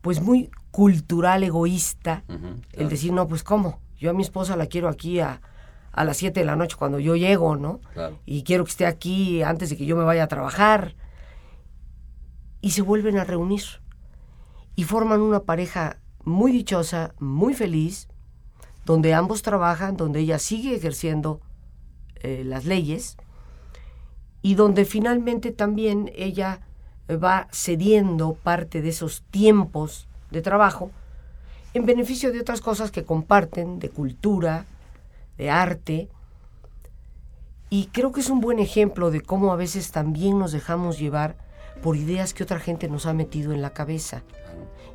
pues 0.00 0.20
muy 0.20 0.50
cultural, 0.72 1.44
egoísta, 1.44 2.24
el 2.72 2.88
decir, 2.88 3.12
no, 3.12 3.28
pues 3.28 3.44
cómo, 3.44 3.78
yo 3.96 4.10
a 4.10 4.14
mi 4.14 4.22
esposa 4.22 4.56
la 4.56 4.66
quiero 4.66 4.88
aquí 4.88 5.20
a, 5.20 5.40
a 5.92 6.04
las 6.04 6.16
7 6.16 6.40
de 6.40 6.46
la 6.46 6.56
noche 6.56 6.76
cuando 6.76 6.98
yo 6.98 7.14
llego, 7.14 7.56
¿no? 7.56 7.80
Y 8.26 8.42
quiero 8.42 8.64
que 8.64 8.70
esté 8.70 8.86
aquí 8.86 9.42
antes 9.42 9.70
de 9.70 9.76
que 9.76 9.86
yo 9.86 9.96
me 9.96 10.02
vaya 10.02 10.24
a 10.24 10.28
trabajar. 10.28 10.96
Y 12.60 12.70
se 12.70 12.82
vuelven 12.82 13.18
a 13.18 13.24
reunir 13.24 13.62
y 14.74 14.84
forman 14.84 15.20
una 15.20 15.40
pareja 15.40 15.98
muy 16.24 16.52
dichosa, 16.52 17.14
muy 17.18 17.54
feliz, 17.54 18.08
donde 18.86 19.14
ambos 19.14 19.42
trabajan, 19.42 19.96
donde 19.96 20.20
ella 20.20 20.38
sigue 20.38 20.74
ejerciendo 20.74 21.40
eh, 22.16 22.42
las 22.44 22.64
leyes 22.64 23.16
y 24.42 24.56
donde 24.56 24.84
finalmente 24.84 25.52
también 25.52 26.10
ella 26.14 26.60
va 27.10 27.48
cediendo 27.52 28.34
parte 28.34 28.82
de 28.82 28.90
esos 28.90 29.22
tiempos 29.30 30.08
de 30.30 30.42
trabajo 30.42 30.90
en 31.74 31.86
beneficio 31.86 32.32
de 32.32 32.40
otras 32.40 32.60
cosas 32.60 32.90
que 32.90 33.04
comparten, 33.04 33.78
de 33.78 33.88
cultura, 33.88 34.66
de 35.38 35.50
arte. 35.50 36.08
Y 37.70 37.86
creo 37.86 38.12
que 38.12 38.20
es 38.20 38.28
un 38.28 38.40
buen 38.40 38.58
ejemplo 38.58 39.10
de 39.10 39.22
cómo 39.22 39.52
a 39.52 39.56
veces 39.56 39.90
también 39.90 40.38
nos 40.38 40.52
dejamos 40.52 40.98
llevar 40.98 41.36
por 41.82 41.96
ideas 41.96 42.34
que 42.34 42.42
otra 42.42 42.60
gente 42.60 42.88
nos 42.88 43.06
ha 43.06 43.14
metido 43.14 43.52
en 43.52 43.62
la 43.62 43.70
cabeza 43.70 44.22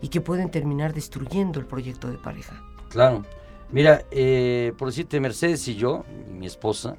y 0.02 0.10
que 0.10 0.22
pueden 0.22 0.52
terminar 0.52 0.94
destruyendo 0.94 1.60
el 1.60 1.66
proyecto 1.66 2.10
de 2.10 2.18
pareja. 2.18 2.62
Claro. 2.90 3.26
Mira, 3.72 4.06
eh, 4.12 4.74
por 4.78 4.88
decirte, 4.88 5.20
Mercedes 5.20 5.68
y 5.68 5.76
yo, 5.76 6.06
mi 6.32 6.46
esposa, 6.46 6.96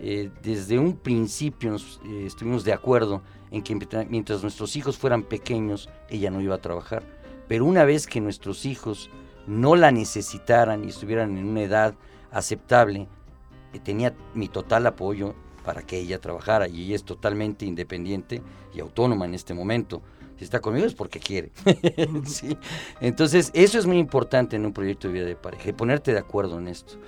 eh, 0.00 0.30
desde 0.42 0.78
un 0.78 0.96
principio 0.96 1.76
eh, 1.76 2.24
estuvimos 2.26 2.64
de 2.64 2.72
acuerdo 2.72 3.22
en 3.50 3.62
que 3.62 3.74
mientras 4.08 4.42
nuestros 4.42 4.76
hijos 4.76 4.98
fueran 4.98 5.22
pequeños, 5.22 5.88
ella 6.08 6.30
no 6.30 6.40
iba 6.40 6.54
a 6.54 6.60
trabajar. 6.60 7.02
Pero 7.48 7.64
una 7.64 7.84
vez 7.84 8.06
que 8.06 8.20
nuestros 8.20 8.66
hijos 8.66 9.10
no 9.46 9.76
la 9.76 9.92
necesitaran 9.92 10.84
y 10.84 10.88
estuvieran 10.88 11.36
en 11.38 11.46
una 11.46 11.62
edad 11.62 11.94
aceptable, 12.30 13.08
eh, 13.72 13.78
tenía 13.82 14.14
mi 14.34 14.48
total 14.48 14.86
apoyo 14.86 15.34
para 15.64 15.82
que 15.82 15.98
ella 15.98 16.20
trabajara 16.20 16.68
y 16.68 16.84
ella 16.84 16.96
es 16.96 17.04
totalmente 17.04 17.64
independiente 17.64 18.42
y 18.74 18.80
autónoma 18.80 19.24
en 19.24 19.34
este 19.34 19.54
momento. 19.54 20.02
Si 20.36 20.44
está 20.44 20.60
conmigo 20.60 20.86
es 20.86 20.94
porque 20.94 21.18
quiere. 21.18 21.50
Entonces, 23.00 23.50
eso 23.54 23.78
es 23.78 23.86
muy 23.86 23.98
importante 23.98 24.56
en 24.56 24.66
un 24.66 24.72
proyecto 24.72 25.08
de 25.08 25.14
vida 25.14 25.24
de 25.24 25.34
pareja, 25.34 25.72
ponerte 25.74 26.12
de 26.12 26.18
acuerdo 26.18 26.58
en 26.58 26.68
esto. 26.68 26.98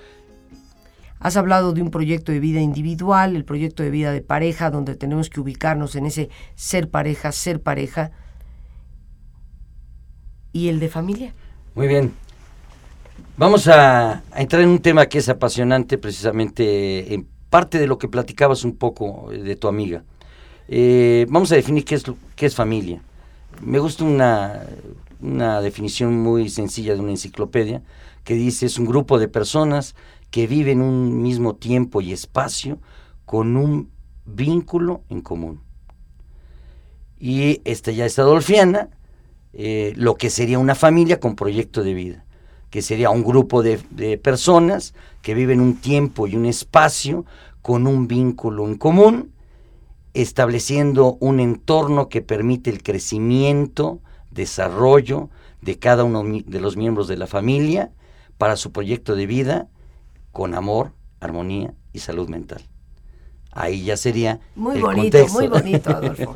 Has 1.20 1.36
hablado 1.36 1.72
de 1.72 1.82
un 1.82 1.90
proyecto 1.90 2.30
de 2.30 2.40
vida 2.40 2.60
individual, 2.60 3.34
el 3.34 3.44
proyecto 3.44 3.82
de 3.82 3.90
vida 3.90 4.12
de 4.12 4.20
pareja, 4.20 4.70
donde 4.70 4.94
tenemos 4.94 5.30
que 5.30 5.40
ubicarnos 5.40 5.96
en 5.96 6.06
ese 6.06 6.30
ser 6.54 6.88
pareja, 6.88 7.32
ser 7.32 7.60
pareja. 7.60 8.12
¿Y 10.52 10.68
el 10.68 10.78
de 10.78 10.88
familia? 10.88 11.34
Muy 11.74 11.88
bien. 11.88 12.12
Vamos 13.36 13.68
a, 13.68 14.22
entrar 14.36 14.62
en 14.62 14.68
un 14.68 14.80
tema 14.80 15.06
que 15.06 15.18
es 15.18 15.28
apasionante, 15.28 15.98
precisamente 15.98 17.14
en 17.14 17.26
parte 17.50 17.78
de 17.78 17.86
lo 17.86 17.98
que 17.98 18.08
platicabas 18.08 18.64
un 18.64 18.76
poco 18.76 19.30
de 19.30 19.56
tu 19.56 19.68
amiga. 19.68 20.04
Eh, 20.68 21.26
vamos 21.28 21.50
a 21.52 21.56
definir 21.56 21.84
qué 21.84 21.96
es, 21.96 22.04
qué 22.36 22.46
es 22.46 22.54
familia. 22.54 23.00
Me 23.60 23.78
gusta 23.78 24.04
una, 24.04 24.62
una 25.20 25.60
definición 25.60 26.18
muy 26.18 26.48
sencilla 26.48 26.94
de 26.94 27.00
una 27.00 27.10
enciclopedia 27.10 27.82
que 28.24 28.34
dice 28.34 28.66
es 28.66 28.78
un 28.78 28.86
grupo 28.86 29.18
de 29.18 29.28
personas 29.28 29.94
que 30.30 30.46
viven 30.46 30.80
un 30.80 31.22
mismo 31.22 31.56
tiempo 31.56 32.00
y 32.00 32.12
espacio 32.12 32.78
con 33.24 33.56
un 33.56 33.90
vínculo 34.24 35.02
en 35.08 35.20
común. 35.20 35.62
Y 37.18 37.60
esta 37.64 37.90
ya 37.90 38.06
es 38.06 38.18
adolfiana, 38.18 38.90
eh, 39.52 39.92
lo 39.96 40.14
que 40.14 40.30
sería 40.30 40.58
una 40.58 40.74
familia 40.74 41.18
con 41.18 41.34
proyecto 41.34 41.82
de 41.82 41.94
vida 41.94 42.24
que 42.70 42.82
sería 42.82 43.10
un 43.10 43.24
grupo 43.24 43.62
de, 43.62 43.78
personas 44.18 44.94
que 45.22 45.34
viven 45.34 45.60
un 45.60 45.76
tiempo 45.76 46.26
y 46.26 46.36
un 46.36 46.46
espacio 46.46 47.24
con 47.62 47.86
un 47.86 48.08
vínculo 48.08 48.66
en 48.66 48.76
común, 48.76 49.32
estableciendo 50.14 51.16
un 51.20 51.40
entorno 51.40 52.08
que 52.08 52.22
permite 52.22 52.70
el 52.70 52.82
crecimiento, 52.82 54.00
desarrollo 54.30 55.30
de 55.62 55.78
cada 55.78 56.04
uno 56.04 56.22
de 56.22 56.60
los 56.60 56.76
miembros 56.76 57.08
de 57.08 57.16
la 57.16 57.26
familia 57.26 57.90
para 58.36 58.56
su 58.56 58.72
proyecto 58.72 59.16
de 59.16 59.26
vida 59.26 59.68
con 60.32 60.54
amor, 60.54 60.92
armonía 61.20 61.74
y 61.92 62.00
salud 62.00 62.28
mental. 62.28 62.62
Ahí 63.58 63.82
ya 63.82 63.96
sería 63.96 64.38
muy 64.54 64.76
el 64.76 64.82
bonito, 64.82 65.18
contexto. 65.18 65.38
Muy 65.38 65.48
bonito, 65.48 65.90
Adolfo. 65.96 66.34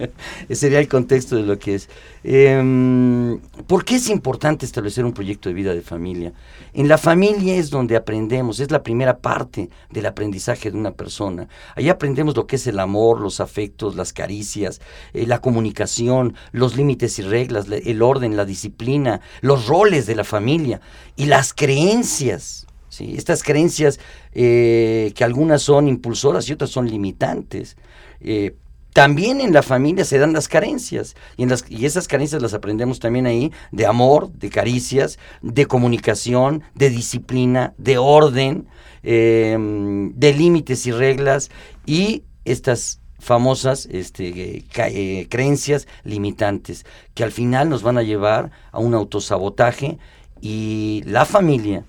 sería 0.50 0.80
el 0.80 0.88
contexto 0.88 1.36
de 1.36 1.42
lo 1.42 1.58
que 1.58 1.74
es. 1.74 1.88
Em, 2.24 3.38
¿Por 3.66 3.84
qué 3.84 3.96
es 3.96 4.08
importante 4.08 4.64
establecer 4.64 5.04
un 5.04 5.12
proyecto 5.12 5.48
de 5.48 5.54
vida 5.54 5.74
de 5.74 5.82
familia? 5.82 6.32
En 6.72 6.88
la 6.88 6.96
familia 6.96 7.54
es 7.54 7.70
donde 7.70 7.96
aprendemos, 7.96 8.60
es 8.60 8.70
la 8.70 8.82
primera 8.82 9.18
parte 9.18 9.68
del 9.90 10.06
aprendizaje 10.06 10.70
de 10.70 10.78
una 10.78 10.92
persona. 10.92 11.48
Ahí 11.76 11.90
aprendemos 11.90 12.34
lo 12.34 12.46
que 12.46 12.56
es 12.56 12.66
el 12.66 12.80
amor, 12.80 13.20
los 13.20 13.40
afectos, 13.40 13.94
las 13.94 14.12
caricias, 14.12 14.80
eh, 15.12 15.26
la 15.26 15.40
comunicación, 15.40 16.34
los 16.50 16.76
límites 16.76 17.18
y 17.18 17.22
reglas, 17.22 17.66
el 17.70 18.02
orden, 18.02 18.36
la 18.36 18.46
disciplina, 18.46 19.20
los 19.42 19.66
roles 19.66 20.06
de 20.06 20.16
la 20.16 20.24
familia 20.24 20.80
y 21.14 21.26
las 21.26 21.52
creencias 21.52 22.66
Estas 23.00 23.42
creencias 23.42 23.98
eh, 24.32 25.12
que 25.14 25.24
algunas 25.24 25.62
son 25.62 25.88
impulsoras 25.88 26.48
y 26.48 26.52
otras 26.52 26.70
son 26.70 26.88
limitantes. 26.88 27.76
Eh, 28.20 28.54
también 28.92 29.40
en 29.40 29.54
la 29.54 29.62
familia 29.62 30.04
se 30.04 30.18
dan 30.18 30.34
las 30.34 30.48
carencias 30.48 31.16
y, 31.38 31.44
en 31.44 31.48
las, 31.48 31.64
y 31.68 31.86
esas 31.86 32.08
carencias 32.08 32.42
las 32.42 32.52
aprendemos 32.52 33.00
también 33.00 33.26
ahí 33.26 33.50
de 33.70 33.86
amor, 33.86 34.30
de 34.32 34.50
caricias, 34.50 35.18
de 35.40 35.64
comunicación, 35.64 36.62
de 36.74 36.90
disciplina, 36.90 37.72
de 37.78 37.96
orden, 37.96 38.66
em, 39.02 40.12
de 40.14 40.34
límites 40.34 40.86
y 40.86 40.92
reglas 40.92 41.50
y 41.86 42.24
estas 42.44 43.00
famosas 43.18 43.86
este, 43.90 44.64
eh, 44.76 45.26
creencias 45.30 45.86
limitantes 46.04 46.84
que 47.14 47.24
al 47.24 47.32
final 47.32 47.70
nos 47.70 47.82
van 47.82 47.96
a 47.96 48.02
llevar 48.02 48.50
a 48.72 48.78
un 48.78 48.94
autosabotaje 48.94 49.96
y 50.42 51.02
la 51.06 51.24
familia 51.24 51.84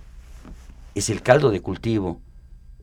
es 0.96 1.10
el 1.10 1.22
caldo 1.22 1.50
de 1.50 1.62
cultivo 1.62 2.22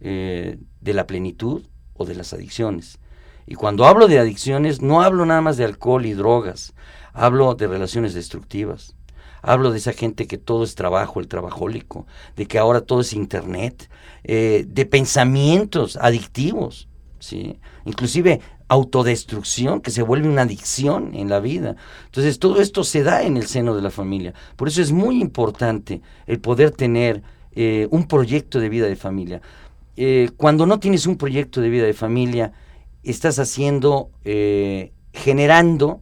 eh, 0.01 0.59
de 0.81 0.95
la 0.95 1.07
plenitud 1.07 1.63
o 1.95 2.05
de 2.05 2.15
las 2.15 2.33
adicciones. 2.33 2.99
Y 3.47 3.55
cuando 3.55 3.85
hablo 3.85 4.09
de 4.09 4.19
adicciones, 4.19 4.81
no 4.81 5.03
hablo 5.03 5.27
nada 5.27 5.41
más 5.41 5.57
de 5.57 5.65
alcohol 5.65 6.07
y 6.07 6.13
drogas, 6.13 6.73
hablo 7.13 7.55
de 7.55 7.67
relaciones 7.67 8.15
destructivas. 8.15 8.95
Hablo 9.43 9.71
de 9.73 9.79
esa 9.79 9.93
gente 9.93 10.27
que 10.27 10.37
todo 10.37 10.65
es 10.65 10.75
trabajo, 10.75 11.19
el 11.19 11.29
trabajólico, 11.29 12.07
de 12.37 12.47
que 12.47 12.59
ahora 12.59 12.83
todo 12.83 13.01
es 13.01 13.15
internet, 13.15 13.91
eh, 14.23 14.67
de 14.69 14.85
pensamientos 14.85 15.97
adictivos, 15.97 16.89
¿sí? 17.21 17.59
inclusive 17.87 18.41
autodestrucción 18.69 19.81
que 19.81 19.91
se 19.91 20.03
vuelve 20.03 20.29
una 20.29 20.43
adicción 20.43 21.15
en 21.15 21.29
la 21.29 21.41
vida. 21.41 21.75
Entonces 22.05 22.39
todo 22.39 22.61
esto 22.61 22.85
se 22.85 23.03
da 23.03 23.23
en 23.23 23.37
el 23.37 23.47
seno 23.47 23.75
de 23.75 23.83
la 23.83 23.91
familia. 23.91 24.33
Por 24.57 24.69
eso 24.69 24.81
es 24.81 24.93
muy 24.93 25.21
importante 25.21 26.03
el 26.27 26.41
poder 26.41 26.71
tener 26.71 27.23
eh, 27.53 27.89
un 27.91 28.07
proyecto 28.07 28.61
de 28.61 28.69
vida 28.69 28.87
de 28.87 28.97
familia. 28.97 29.41
Eh, 29.97 30.31
cuando 30.37 30.67
no 30.67 30.79
tienes 30.79 31.07
un 31.07 31.17
proyecto 31.17 31.61
de 31.61 31.69
vida 31.69 31.85
de 31.85 31.95
familia, 31.95 32.53
estás 33.03 33.39
haciendo, 33.39 34.11
eh, 34.25 34.93
generando 35.13 36.01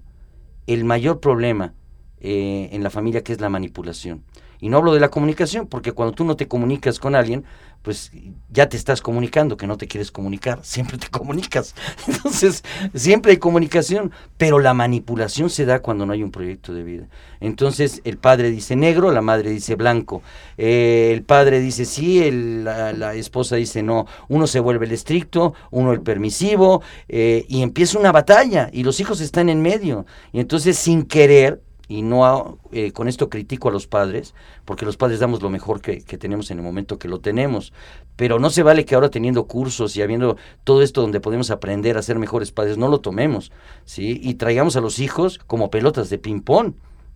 el 0.67 0.85
mayor 0.85 1.21
problema 1.21 1.75
en 2.21 2.83
la 2.83 2.91
familia, 2.91 3.23
que 3.23 3.33
es 3.33 3.41
la 3.41 3.49
manipulación. 3.49 4.25
Y 4.61 4.69
no 4.69 4.79
hablo 4.79 4.93
de 4.93 4.99
la 4.99 5.09
comunicación, 5.09 5.69
porque 5.69 5.93
cuando 5.93 6.13
tú 6.13 6.25
no 6.25 6.35
te 6.35 6.49
comunicas 6.49 6.99
con 6.99 7.15
alguien, 7.15 7.45
pues 7.89 8.13
ya 8.51 8.69
te 8.69 8.77
estás 8.77 9.01
comunicando, 9.01 9.57
que 9.57 9.67
no 9.67 9.79
te 9.79 9.89
quieres 9.89 10.11
comunicar, 10.11 10.61
siempre 10.63 10.99
te 10.99 11.09
comunicas. 11.09 11.75
Entonces, 12.07 12.63
siempre 12.93 13.33
hay 13.33 13.39
comunicación, 13.39 14.13
pero 14.37 14.59
la 14.59 14.75
manipulación 14.75 15.49
se 15.49 15.65
da 15.65 15.81
cuando 15.81 16.05
no 16.05 16.13
hay 16.13 16.23
un 16.23 16.31
proyecto 16.31 16.75
de 16.75 16.83
vida. 16.83 17.09
Entonces, 17.41 18.03
el 18.05 18.19
padre 18.19 18.51
dice 18.51 18.77
negro, 18.77 19.11
la 19.11 19.23
madre 19.23 19.49
dice 19.49 19.75
blanco, 19.75 20.21
eh, 20.59 21.13
el 21.15 21.23
padre 21.23 21.61
dice 21.61 21.87
sí, 21.87 22.31
la, 22.31 23.15
esposa 23.15 23.57
dice 23.57 23.83
no, 23.83 24.05
uno 24.29 24.47
se 24.47 24.61
vuelve 24.61 24.85
el 24.85 24.93
estricto, 24.93 25.55
uno 25.71 25.93
el 25.93 26.03
permisivo, 26.03 26.83
eh, 27.09 27.47
y 27.49 27.63
empieza 27.63 27.99
una 27.99 28.13
batalla, 28.13 28.69
y 28.71 28.83
los 28.83 29.01
hijos 29.01 29.23
están 29.23 29.49
en 29.49 29.63
medio. 29.63 30.05
Y 30.35 30.41
entonces, 30.41 30.77
sin 30.77 31.05
querer, 31.05 31.63
y 31.89 32.03
no 32.03 32.59
eh, 32.71 32.93
con 32.93 33.09
esto 33.09 33.31
critico 33.31 33.69
a 33.69 33.73
los 33.73 33.87
padres, 33.87 34.35
porque 34.65 34.85
los 34.85 34.97
padres 34.97 35.21
damos 35.21 35.43
lo 35.43 35.51
mejor 35.51 35.81
que, 35.81 36.01
tenemos 36.01 36.51
en 36.51 36.59
el 36.59 36.65
momento 36.65 36.99
que 36.99 37.09
lo 37.09 37.21
tenemos, 37.21 37.73
pero 38.17 38.39
no 38.39 38.51
se 38.51 38.63
vale 38.63 38.85
que 38.85 38.95
ahora 38.95 39.11
teniendo 39.11 39.45
cursos 39.45 39.97
y 39.97 40.03
habiendo 40.03 40.37
todo 40.65 40.83
esto 40.83 41.01
donde 41.01 41.21
podemos 41.21 41.51
aprender 41.51 41.97
a 41.97 42.03
ser 42.03 42.19
mejores 42.19 42.53
padres, 42.53 42.77
no 42.77 42.89
lo 42.89 43.01
tomemos, 43.01 43.51
¿sí? 43.85 44.21
Y 44.23 44.35
traigamos 44.35 44.77
a 44.77 44.81
los 44.81 44.99
hijos 44.99 45.39
como 45.47 45.71
pelotas 45.71 46.11
de 46.11 46.19
ping-pong, 46.19 46.75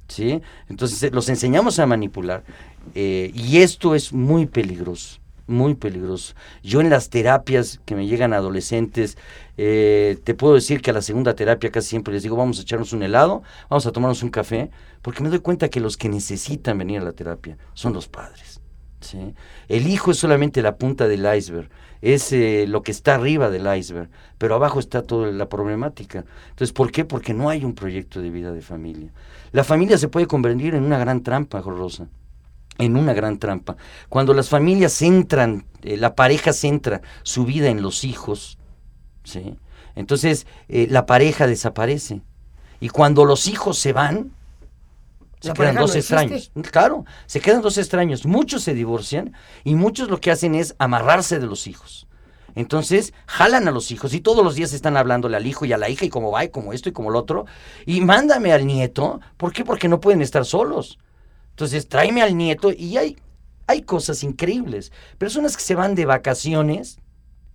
¿sí? 0.09 0.41
Entonces 0.69 1.03
eh, 1.03 1.11
los 1.13 1.29
enseñamos 1.29 1.79
a 1.79 1.87
manipular, 1.87 2.45
eh, 2.95 3.31
y 3.35 3.59
esto 3.59 3.95
es 3.95 4.13
muy 4.13 4.47
peligroso 4.47 5.22
muy 5.53 5.75
peligroso. 5.75 6.35
Yo 6.63 6.81
en 6.81 6.91
las 6.91 7.11
terapias 7.11 7.81
que 7.85 7.95
me 7.95 8.07
llegan 8.07 8.33
adolescentes, 8.33 9.17
eh, 9.57 10.19
te 10.25 10.35
puedo 10.35 10.55
decir 10.55 10.83
que 10.83 10.91
a 10.91 10.95
la 10.95 11.03
segunda 11.03 11.35
terapia 11.35 11.71
casi 11.71 11.91
siempre 11.91 12.15
les 12.15 12.23
digo, 12.23 12.37
vamos 12.37 12.59
a 12.59 12.63
echarnos 12.63 12.93
un 12.93 13.03
helado, 13.03 13.43
vamos 13.69 13.87
a 13.87 13.93
tomarnos 13.93 14.23
un 14.23 14.31
café, 14.31 14.71
porque 15.03 15.23
me 15.23 15.29
doy 15.29 15.39
cuenta 15.39 15.69
que 15.69 15.81
los 15.81 15.97
que 15.97 16.09
necesitan 16.09 16.79
venir 16.79 17.01
a 17.01 17.05
la 17.05 17.13
terapia 17.13 17.57
son 17.75 17.93
los 17.93 18.09
padres. 18.09 18.61
El 19.69 19.89
hijo 19.89 20.13
es 20.13 20.19
solamente 20.19 20.63
la 20.63 20.77
punta 20.77 21.09
del 21.09 21.27
iceberg, 21.37 21.69
es 22.01 22.33
eh, 22.33 22.67
lo 22.69 22.83
que 22.83 22.93
está 22.93 23.17
arriba 23.17 23.51
del 23.51 23.67
iceberg, 23.77 24.09
pero 24.39 24.55
abajo 24.55 24.79
está 24.79 25.03
toda 25.03 25.31
la 25.33 25.49
problemática. 25.49 26.25
Entonces, 26.51 26.73
¿por 26.73 26.93
qué? 26.93 27.05
Porque 27.05 27.35
no 27.35 27.49
hay 27.49 27.65
un 27.65 27.75
proyecto 27.75 28.23
de 28.23 28.31
vida 28.31 28.53
de 28.53 28.63
familia. 28.63 29.13
La 29.51 29.65
familia 29.65 29.99
se 29.99 30.09
puede 30.09 30.27
convertir 30.27 30.75
en 30.75 30.85
una 30.85 30.99
gran 30.99 31.23
trampa, 31.23 31.61
Rosa 31.61 32.09
en 32.85 32.97
una 32.97 33.13
gran 33.13 33.39
trampa. 33.39 33.77
Cuando 34.09 34.35
las 34.35 34.49
familias 34.49 34.93
centran, 34.93 35.67
eh, 35.83 35.97
la 35.97 36.15
pareja 36.15 36.53
centra 36.53 37.03
su 37.23 37.45
vida 37.45 37.69
en 37.69 37.83
los 37.83 38.05
hijos, 38.05 38.59
¿sí? 39.25 39.57
entonces 39.95 40.47
eh, 40.69 40.87
la 40.91 41.07
pareja 41.07 41.47
desaparece. 41.47 42.23
Y 42.81 42.89
cuando 42.89 43.25
los 43.25 43.47
hijos 43.47 43.79
se 43.79 43.93
van, 43.93 44.33
se 45.41 45.53
quedan 45.53 45.77
dos 45.77 45.95
extraños. 45.95 46.53
Claro, 46.71 47.05
se 47.27 47.41
quedan 47.41 47.63
dos 47.63 47.79
extraños. 47.79 48.27
Muchos 48.27 48.63
se 48.63 48.75
divorcian 48.75 49.33
y 49.65 49.75
muchos 49.75 50.09
lo 50.09 50.21
que 50.21 50.31
hacen 50.31 50.55
es 50.55 50.75
amarrarse 50.79 51.39
de 51.39 51.47
los 51.47 51.67
hijos. 51.67 52.07
Entonces, 52.55 53.15
jalan 53.27 53.67
a 53.67 53.71
los 53.71 53.91
hijos 53.91 54.13
y 54.15 54.21
todos 54.21 54.45
los 54.45 54.55
días 54.55 54.73
están 54.73 54.97
hablándole 54.97 55.37
al 55.37 55.47
hijo 55.47 55.65
y 55.65 55.73
a 55.73 55.79
la 55.79 55.89
hija 55.89 56.05
y 56.05 56.11
cómo 56.11 56.31
va 56.31 56.45
y 56.45 56.51
como 56.51 56.73
esto 56.73 56.89
y 56.89 56.93
como 56.93 57.11
lo 57.11 57.19
otro. 57.19 57.47
Y 57.87 58.03
mándame 58.03 58.53
al 58.53 58.67
nieto. 58.67 59.21
¿Por 59.37 59.53
qué? 59.53 59.65
Porque 59.65 59.89
no 59.89 60.01
pueden 60.01 60.23
estar 60.23 60.45
solos. 60.45 60.99
Entonces, 61.63 61.87
tráeme 61.87 62.23
al 62.23 62.37
nieto 62.37 62.73
y 62.73 62.97
hay, 62.97 63.17
hay 63.69 63.83
cosas 63.83 64.25
increíbles. 64.25 64.91
Personas 65.17 65.57
que 65.57 65.63
se 65.63 65.77
van 65.77 65.95
de 65.95 66.07
vacaciones, 66.07 66.99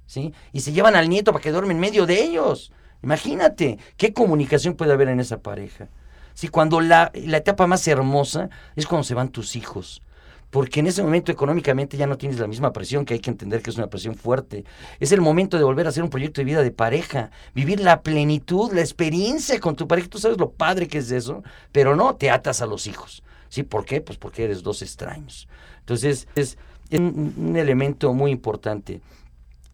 ¿sí? 0.06 0.34
Y 0.54 0.62
se 0.62 0.72
llevan 0.72 0.96
al 0.96 1.10
nieto 1.10 1.34
para 1.34 1.44
que 1.44 1.52
duerme 1.52 1.74
en 1.74 1.82
medio 1.82 2.06
de 2.06 2.24
ellos. 2.24 2.72
Imagínate, 3.04 3.78
qué 3.98 4.14
comunicación 4.14 4.76
puede 4.76 4.94
haber 4.94 5.10
en 5.10 5.20
esa 5.20 5.42
pareja. 5.42 5.90
Si 6.36 6.48
cuando 6.48 6.80
la, 6.80 7.12
la 7.16 7.36
etapa 7.36 7.68
más 7.68 7.86
hermosa 7.86 8.50
es 8.78 8.88
cuando 8.88 9.04
se 9.04 9.14
van 9.14 9.28
tus 9.28 9.58
hijos 9.58 10.02
porque 10.50 10.80
en 10.80 10.88
ese 10.88 11.04
momento 11.04 11.30
económicamente 11.30 11.98
ya 11.98 12.08
no 12.08 12.18
tienes 12.18 12.40
la 12.40 12.48
misma 12.48 12.72
presión, 12.72 13.04
que 13.04 13.14
hay 13.14 13.20
que 13.20 13.30
entender 13.30 13.62
que 13.62 13.70
es 13.70 13.76
una 13.76 13.90
presión 13.90 14.16
fuerte. 14.16 14.64
Es 15.02 15.12
el 15.12 15.20
momento 15.20 15.58
de 15.58 15.66
volver 15.66 15.86
a 15.86 15.90
hacer 15.90 16.04
un 16.04 16.10
proyecto 16.10 16.40
de 16.40 16.46
vida 16.46 16.64
de 16.64 16.72
pareja, 16.72 17.32
vivir 17.54 17.82
la 17.82 18.02
plenitud, 18.02 18.72
la 18.72 18.80
experiencia 18.80 19.60
con 19.60 19.76
tu 19.76 19.90
pareja. 19.90 20.08
Tú 20.08 20.20
sabes 20.20 20.38
lo 20.38 20.52
padre 20.52 20.88
que 20.88 21.00
es 21.00 21.12
eso, 21.12 21.44
pero 21.74 21.98
no 21.98 22.16
te 22.16 22.30
atas 22.30 22.62
a 22.62 22.66
los 22.66 22.88
hijos. 22.88 23.24
¿Sí? 23.50 23.64
¿Por 23.64 23.86
qué? 23.86 24.02
Pues 24.02 24.18
porque 24.18 24.44
eres 24.44 24.64
dos 24.64 24.82
extraños. 24.82 25.48
Entonces, 25.80 26.28
es 26.36 26.58
un, 26.92 27.56
elemento 27.56 28.14
muy 28.14 28.32
importante. 28.32 29.02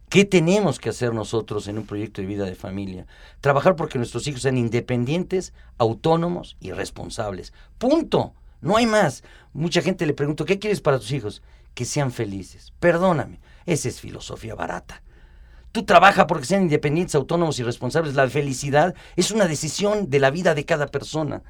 ¿Qué 0.10 0.26
tenemos 0.26 0.80
que 0.80 0.90
hacer 0.90 1.14
nosotros 1.14 1.68
en 1.68 1.80
un 1.80 1.86
proyecto 1.86 2.22
de 2.22 2.28
vida 2.28 2.46
de 2.46 2.56
familia? 2.56 3.08
Trabajar 3.42 3.76
porque 3.76 3.98
nuestros 3.98 4.28
hijos 4.28 4.44
sean 4.44 4.58
independientes, 4.58 5.54
autónomos 5.78 6.56
y 6.60 6.72
responsables. 6.72 7.52
Punto. 7.78 8.34
No 8.62 8.78
hay 8.78 8.86
más. 8.86 9.24
Mucha 9.52 9.82
gente 9.82 10.06
le 10.06 10.14
pregunto, 10.14 10.46
¿qué 10.46 10.58
quieres 10.58 10.80
para 10.80 10.98
tus 10.98 11.12
hijos? 11.12 11.42
Que 11.74 11.84
sean 11.84 12.12
felices. 12.12 12.72
Perdóname, 12.80 13.40
esa 13.66 13.90
es 13.90 14.00
filosofía 14.00 14.56
barata. 14.56 15.04
Tú 15.74 15.84
trabaja 15.84 16.28
porque 16.28 16.46
sean 16.46 16.64
independientes, 16.64 17.16
autónomos 17.16 17.60
y 17.60 17.64
responsables. 17.64 18.14
La 18.14 18.30
felicidad 18.30 18.94
es 19.16 19.32
una 19.32 19.48
decisión 19.48 20.10
de 20.10 20.20
la 20.20 20.30
vida 20.30 20.54
de 20.54 20.66
cada 20.66 20.86
persona. 20.86 21.42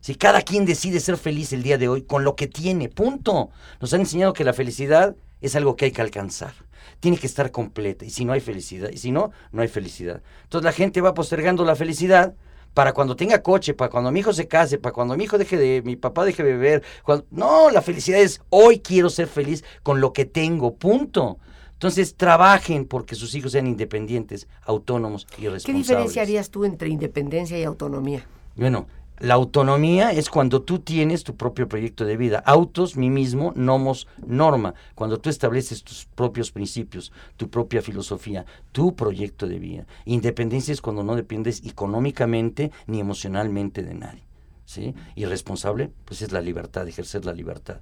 Si 0.00 0.14
cada 0.14 0.42
quien 0.42 0.64
decide 0.64 1.00
ser 1.00 1.16
feliz 1.16 1.52
el 1.52 1.62
día 1.62 1.78
de 1.78 1.88
hoy 1.88 2.02
con 2.02 2.24
lo 2.24 2.36
que 2.36 2.46
tiene, 2.46 2.88
punto. 2.88 3.50
Nos 3.80 3.92
han 3.92 4.00
enseñado 4.00 4.32
que 4.32 4.44
la 4.44 4.52
felicidad 4.52 5.14
es 5.40 5.56
algo 5.56 5.76
que 5.76 5.86
hay 5.86 5.90
que 5.92 6.02
alcanzar. 6.02 6.54
Tiene 7.00 7.18
que 7.18 7.26
estar 7.26 7.50
completa. 7.50 8.04
Y 8.04 8.10
si 8.10 8.24
no 8.24 8.32
hay 8.32 8.40
felicidad, 8.40 8.90
y 8.90 8.98
si 8.98 9.12
no, 9.12 9.30
no 9.52 9.62
hay 9.62 9.68
felicidad. 9.68 10.22
Entonces 10.44 10.64
la 10.64 10.72
gente 10.72 11.00
va 11.00 11.14
postergando 11.14 11.64
la 11.64 11.76
felicidad 11.76 12.34
para 12.72 12.92
cuando 12.92 13.16
tenga 13.16 13.42
coche, 13.42 13.74
para 13.74 13.90
cuando 13.90 14.10
mi 14.10 14.20
hijo 14.20 14.32
se 14.32 14.48
case, 14.48 14.78
para 14.78 14.92
cuando 14.92 15.16
mi 15.16 15.24
hijo 15.24 15.38
deje 15.38 15.56
de, 15.56 15.82
mi 15.84 15.96
papá 15.96 16.24
deje 16.24 16.42
de 16.42 16.52
beber. 16.52 16.82
no, 17.30 17.70
la 17.70 17.82
felicidad 17.82 18.20
es 18.20 18.40
hoy 18.48 18.80
quiero 18.80 19.10
ser 19.10 19.26
feliz 19.26 19.64
con 19.82 20.00
lo 20.00 20.12
que 20.12 20.24
tengo, 20.24 20.74
punto. 20.76 21.38
Entonces 21.72 22.14
trabajen 22.14 22.84
porque 22.84 23.14
sus 23.14 23.34
hijos 23.34 23.52
sean 23.52 23.66
independientes, 23.66 24.48
autónomos 24.62 25.26
y 25.38 25.48
responsables. 25.48 25.64
¿Qué 25.64 25.72
diferencia 25.72 26.22
harías 26.22 26.50
tú 26.50 26.64
entre 26.64 26.90
independencia 26.90 27.58
y 27.58 27.64
autonomía? 27.64 28.26
Bueno, 28.54 28.86
la 29.20 29.34
autonomía 29.34 30.12
es 30.12 30.30
cuando 30.30 30.62
tú 30.62 30.78
tienes 30.78 31.24
tu 31.24 31.36
propio 31.36 31.68
proyecto 31.68 32.06
de 32.06 32.16
vida. 32.16 32.42
Autos, 32.46 32.96
mí 32.96 33.10
mismo, 33.10 33.52
nomos, 33.54 34.08
norma. 34.26 34.72
Cuando 34.94 35.18
tú 35.18 35.28
estableces 35.28 35.84
tus 35.84 36.06
propios 36.06 36.50
principios, 36.50 37.12
tu 37.36 37.50
propia 37.50 37.82
filosofía, 37.82 38.46
tu 38.72 38.96
proyecto 38.96 39.46
de 39.46 39.58
vida. 39.58 39.86
Independencia 40.06 40.72
es 40.72 40.80
cuando 40.80 41.02
no 41.02 41.16
dependes 41.16 41.62
económicamente 41.66 42.72
ni 42.86 42.98
emocionalmente 42.98 43.82
de 43.82 43.92
nadie. 43.92 44.22
¿sí? 44.64 44.94
Y 45.14 45.26
responsable, 45.26 45.90
pues 46.06 46.22
es 46.22 46.32
la 46.32 46.40
libertad, 46.40 46.88
ejercer 46.88 47.26
la 47.26 47.34
libertad. 47.34 47.80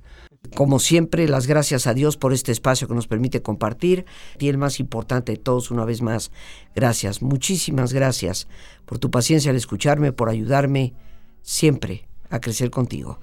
Como 0.56 0.80
siempre, 0.80 1.28
las 1.28 1.46
gracias 1.46 1.86
a 1.86 1.94
Dios 1.94 2.16
por 2.16 2.32
este 2.32 2.50
espacio 2.50 2.88
que 2.88 2.94
nos 2.94 3.06
permite 3.06 3.42
compartir. 3.42 4.06
Y 4.40 4.48
el 4.48 4.58
más 4.58 4.80
importante 4.80 5.30
de 5.30 5.38
todos, 5.38 5.70
una 5.70 5.84
vez 5.84 6.02
más, 6.02 6.32
gracias, 6.74 7.22
muchísimas 7.22 7.92
gracias 7.92 8.48
por 8.86 8.98
tu 8.98 9.12
paciencia 9.12 9.52
al 9.52 9.56
escucharme, 9.56 10.12
por 10.12 10.30
ayudarme 10.30 10.94
siempre 11.42 12.08
a 12.30 12.40
crecer 12.40 12.70
contigo. 12.70 13.20